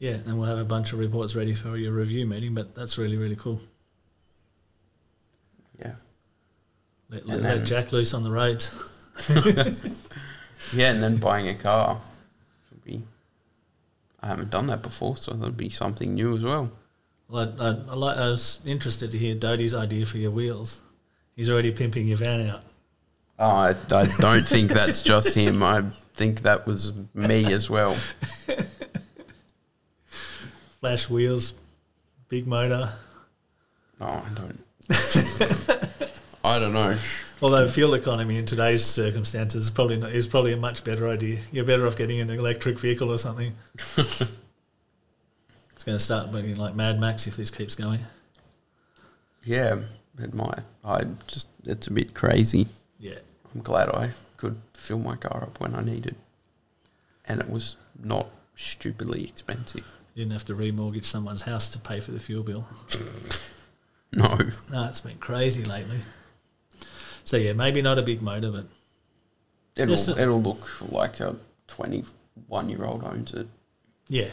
Yeah, 0.00 0.14
and 0.26 0.38
we'll 0.38 0.48
have 0.48 0.58
a 0.58 0.64
bunch 0.64 0.92
of 0.92 0.98
reports 0.98 1.36
ready 1.36 1.54
for 1.54 1.76
your 1.76 1.92
review 1.92 2.26
meeting. 2.26 2.54
But 2.54 2.74
that's 2.74 2.98
really 2.98 3.16
really 3.16 3.36
cool. 3.36 3.60
Yeah. 5.78 5.92
Let, 7.08 7.26
let, 7.26 7.42
then- 7.42 7.58
let 7.58 7.66
Jack 7.66 7.92
loose 7.92 8.12
on 8.14 8.24
the 8.24 8.30
roads. 8.32 8.74
Yeah, 10.72 10.92
and 10.92 11.02
then 11.02 11.16
buying 11.16 11.48
a 11.48 11.54
car 11.54 12.00
would 12.70 12.84
be. 12.84 13.02
I 14.20 14.28
haven't 14.28 14.50
done 14.50 14.66
that 14.66 14.82
before, 14.82 15.16
so 15.16 15.32
that'll 15.32 15.50
be 15.52 15.70
something 15.70 16.14
new 16.14 16.36
as 16.36 16.44
well. 16.44 16.70
Well, 17.28 17.54
I, 17.58 17.64
I, 17.64 17.68
I, 17.70 17.94
like, 17.94 18.16
I 18.16 18.28
was 18.28 18.60
interested 18.64 19.10
to 19.12 19.18
hear 19.18 19.34
Dodie's 19.34 19.74
idea 19.74 20.06
for 20.06 20.18
your 20.18 20.30
wheels. 20.30 20.82
He's 21.34 21.48
already 21.50 21.72
pimping 21.72 22.06
your 22.06 22.18
van 22.18 22.46
out. 22.48 22.62
Oh, 23.38 23.46
I, 23.48 23.70
I 23.70 24.04
don't 24.18 24.46
think 24.46 24.70
that's 24.70 25.00
just 25.02 25.34
him. 25.34 25.62
I 25.62 25.82
think 26.14 26.42
that 26.42 26.66
was 26.66 26.92
me 27.14 27.52
as 27.52 27.70
well. 27.70 27.96
Flash 30.80 31.10
wheels, 31.10 31.52
big 32.28 32.46
motor. 32.46 32.94
Oh, 34.00 34.24
I 34.26 34.34
don't. 34.34 34.60
I 36.44 36.58
don't 36.58 36.72
know. 36.72 36.96
Although 37.42 37.68
fuel 37.68 37.92
economy 37.92 38.38
in 38.38 38.46
today's 38.46 38.84
circumstances 38.84 39.64
is 39.64 39.70
probably 39.70 39.98
not, 39.98 40.12
is 40.12 40.26
probably 40.26 40.54
a 40.54 40.56
much 40.56 40.82
better 40.82 41.06
idea. 41.06 41.40
You're 41.52 41.66
better 41.66 41.86
off 41.86 41.96
getting 41.96 42.18
an 42.20 42.30
electric 42.30 42.78
vehicle 42.78 43.10
or 43.10 43.18
something. 43.18 43.54
it's 43.96 44.20
going 45.84 45.98
to 45.98 46.00
start 46.00 46.32
being 46.32 46.56
like 46.56 46.74
Mad 46.74 46.98
Max 46.98 47.26
if 47.26 47.36
this 47.36 47.50
keeps 47.50 47.74
going. 47.74 48.00
Yeah, 49.44 49.80
it 50.18 50.32
might. 50.32 50.60
I 50.82 51.04
just 51.26 51.48
it's 51.64 51.86
a 51.86 51.92
bit 51.92 52.14
crazy. 52.14 52.68
Yeah, 52.98 53.18
I'm 53.54 53.60
glad 53.60 53.90
I 53.90 54.10
could 54.38 54.60
fill 54.72 54.98
my 54.98 55.16
car 55.16 55.42
up 55.42 55.60
when 55.60 55.74
I 55.74 55.82
needed, 55.82 56.16
and 57.26 57.40
it 57.40 57.50
was 57.50 57.76
not 58.02 58.28
stupidly 58.56 59.24
expensive. 59.24 59.94
You 60.14 60.24
didn't 60.24 60.32
have 60.32 60.44
to 60.46 60.54
remortgage 60.54 61.04
someone's 61.04 61.42
house 61.42 61.68
to 61.70 61.78
pay 61.78 62.00
for 62.00 62.10
the 62.12 62.20
fuel 62.20 62.42
bill. 62.42 62.66
No, 64.12 64.36
No, 64.72 64.86
it's 64.88 65.00
been 65.00 65.18
crazy 65.18 65.64
lately. 65.64 65.98
So 67.22 67.36
yeah, 67.36 67.52
maybe 67.52 67.80
not 67.80 67.96
a 67.96 68.02
big 68.02 68.20
motor, 68.22 68.50
but 68.50 68.66
it'll 69.76 69.96
sir. 69.96 70.18
it'll 70.18 70.42
look 70.42 70.90
like 70.90 71.20
a 71.20 71.36
21 71.68 72.68
year 72.68 72.84
old 72.84 73.04
owns 73.04 73.32
it. 73.32 73.46
yeah, 74.08 74.30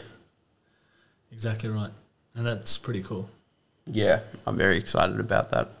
exactly 1.30 1.68
right, 1.70 1.92
and 2.34 2.44
that's 2.44 2.76
pretty 2.76 3.04
cool. 3.04 3.30
Yeah, 3.86 4.20
I'm 4.46 4.56
very 4.56 4.76
excited 4.76 5.20
about 5.20 5.50
that. 5.50 5.76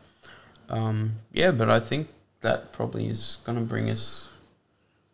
Um, 0.68 1.14
yeah, 1.32 1.50
but 1.50 1.68
I 1.68 1.80
think 1.80 2.06
that 2.42 2.72
probably 2.72 3.08
is 3.08 3.38
going 3.44 3.58
to 3.58 3.64
bring 3.64 3.90
us 3.90 4.28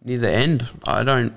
near 0.05 0.19
the 0.19 0.31
end. 0.31 0.69
I 0.87 1.03
don't 1.05 1.33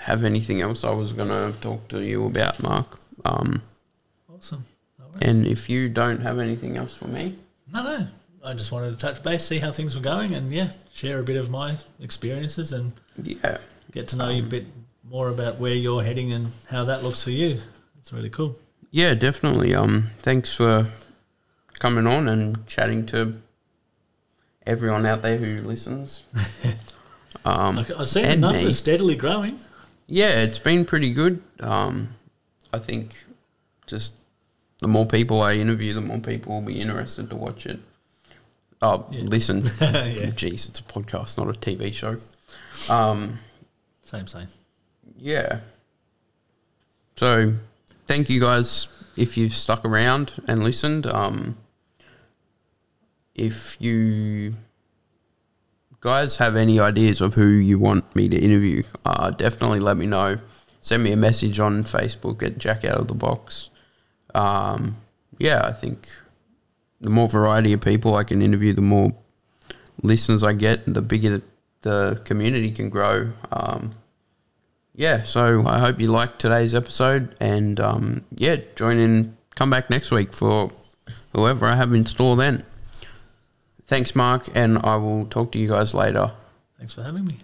have 0.00 0.24
anything 0.24 0.60
else 0.60 0.84
I 0.84 0.90
was 0.92 1.12
going 1.12 1.28
to 1.28 1.58
talk 1.60 1.88
to 1.88 2.00
you 2.00 2.26
about, 2.26 2.62
Mark. 2.62 2.98
Um, 3.24 3.62
Awesome. 4.32 4.64
No, 4.98 5.06
and 5.22 5.46
if 5.46 5.68
you 5.68 5.88
don't 5.88 6.20
have 6.20 6.38
anything 6.38 6.76
else 6.76 6.96
for 6.96 7.08
me, 7.08 7.36
no, 7.72 7.82
no. 7.82 8.06
I 8.44 8.54
just 8.54 8.70
wanted 8.70 8.92
to 8.92 8.98
touch 8.98 9.22
base, 9.24 9.44
see 9.44 9.58
how 9.58 9.72
things 9.72 9.96
were 9.96 10.00
going, 10.02 10.32
and 10.34 10.52
yeah, 10.52 10.70
share 10.94 11.18
a 11.18 11.22
bit 11.24 11.36
of 11.36 11.50
my 11.50 11.76
experiences 12.00 12.72
and 12.72 12.92
yeah, 13.20 13.58
get 13.90 14.06
to 14.08 14.16
know 14.16 14.28
you 14.28 14.44
a 14.44 14.46
bit 14.46 14.66
more 15.02 15.28
about 15.28 15.58
where 15.58 15.74
you're 15.74 16.02
heading 16.04 16.32
and 16.32 16.52
how 16.70 16.84
that 16.84 17.02
looks 17.02 17.22
for 17.24 17.32
you. 17.32 17.58
It's 17.98 18.12
really 18.12 18.30
cool. 18.30 18.56
yeah, 18.92 19.14
definitely. 19.14 19.74
Um, 19.74 20.10
thanks 20.22 20.54
for 20.54 20.86
coming 21.80 22.06
on 22.06 22.28
and 22.28 22.64
chatting 22.66 23.04
to 23.06 23.40
everyone 24.66 25.04
out 25.04 25.22
there 25.22 25.36
who 25.36 25.60
listens. 25.66 26.22
Um, 27.44 27.76
Like, 27.76 27.90
I've 27.90 28.08
seen 28.08 28.24
the 28.26 28.36
numbers 28.36 28.64
me. 28.64 28.72
steadily 28.72 29.14
growing. 29.14 29.58
Yeah, 30.08 30.40
it's 30.40 30.58
been 30.58 30.84
pretty 30.84 31.12
good. 31.12 31.42
Um, 31.60 32.14
I 32.72 32.78
think 32.78 33.24
just 33.86 34.14
the 34.80 34.88
more 34.88 35.06
people 35.06 35.42
I 35.42 35.54
interview, 35.54 35.92
the 35.94 36.00
more 36.00 36.18
people 36.18 36.54
will 36.54 36.66
be 36.66 36.80
interested 36.80 37.28
to 37.30 37.36
watch 37.36 37.66
it. 37.66 37.78
Oh, 38.80 39.06
Yeah. 39.10 39.22
listen. 39.24 39.58
Yeah. 39.80 40.30
Jeez, 40.32 40.68
it's 40.68 40.80
a 40.80 40.82
podcast, 40.84 41.36
not 41.36 41.48
a 41.48 41.58
TV 41.58 41.92
show. 41.92 42.16
Um, 42.92 43.38
Same, 44.02 44.26
same. 44.26 44.46
yeah. 45.18 45.60
So, 47.16 47.54
thank 48.06 48.30
you 48.30 48.40
guys 48.40 48.86
if 49.16 49.36
you've 49.36 49.54
stuck 49.54 49.84
around 49.84 50.34
and 50.46 50.62
listened. 50.62 51.06
Um, 51.06 51.56
if 53.34 53.76
you 53.80 54.54
guys 56.00 56.36
have 56.36 56.56
any 56.56 56.78
ideas 56.78 57.20
of 57.20 57.34
who 57.34 57.46
you 57.46 57.78
want 57.78 58.14
me 58.14 58.28
to 58.28 58.36
interview, 58.36 58.82
uh, 59.04 59.30
definitely 59.30 59.80
let 59.80 59.96
me 59.96 60.06
know. 60.06 60.38
Send 60.80 61.02
me 61.02 61.12
a 61.12 61.16
message 61.16 61.58
on 61.58 61.84
Facebook 61.84 62.42
at 62.42 62.58
Jack 62.58 62.84
Out 62.84 62.98
of 62.98 63.08
the 63.08 63.14
Box. 63.14 63.70
Um, 64.34 64.96
yeah, 65.38 65.62
I 65.64 65.72
think 65.72 66.08
the 67.00 67.10
more 67.10 67.28
variety 67.28 67.72
of 67.72 67.80
people 67.80 68.14
I 68.14 68.24
can 68.24 68.42
interview, 68.42 68.72
the 68.72 68.80
more 68.80 69.12
listeners 70.02 70.42
I 70.42 70.52
get, 70.52 70.92
the 70.92 71.02
bigger 71.02 71.42
the 71.82 72.20
community 72.24 72.70
can 72.70 72.88
grow. 72.88 73.32
Um, 73.50 73.92
yeah, 74.94 75.22
so 75.22 75.64
I 75.66 75.78
hope 75.78 76.00
you 76.00 76.08
liked 76.08 76.40
today's 76.40 76.74
episode, 76.74 77.34
and 77.40 77.78
um, 77.78 78.24
yeah, 78.34 78.56
join 78.74 78.98
in. 78.98 79.36
Come 79.54 79.70
back 79.70 79.90
next 79.90 80.10
week 80.12 80.32
for 80.32 80.70
whoever 81.32 81.66
I 81.66 81.74
have 81.76 81.92
in 81.92 82.06
store 82.06 82.36
then. 82.36 82.64
Thanks, 83.88 84.14
Mark, 84.14 84.50
and 84.54 84.78
I 84.84 84.96
will 84.96 85.24
talk 85.24 85.50
to 85.52 85.58
you 85.58 85.68
guys 85.68 85.94
later. 85.94 86.32
Thanks 86.78 86.92
for 86.92 87.02
having 87.02 87.24
me. 87.24 87.38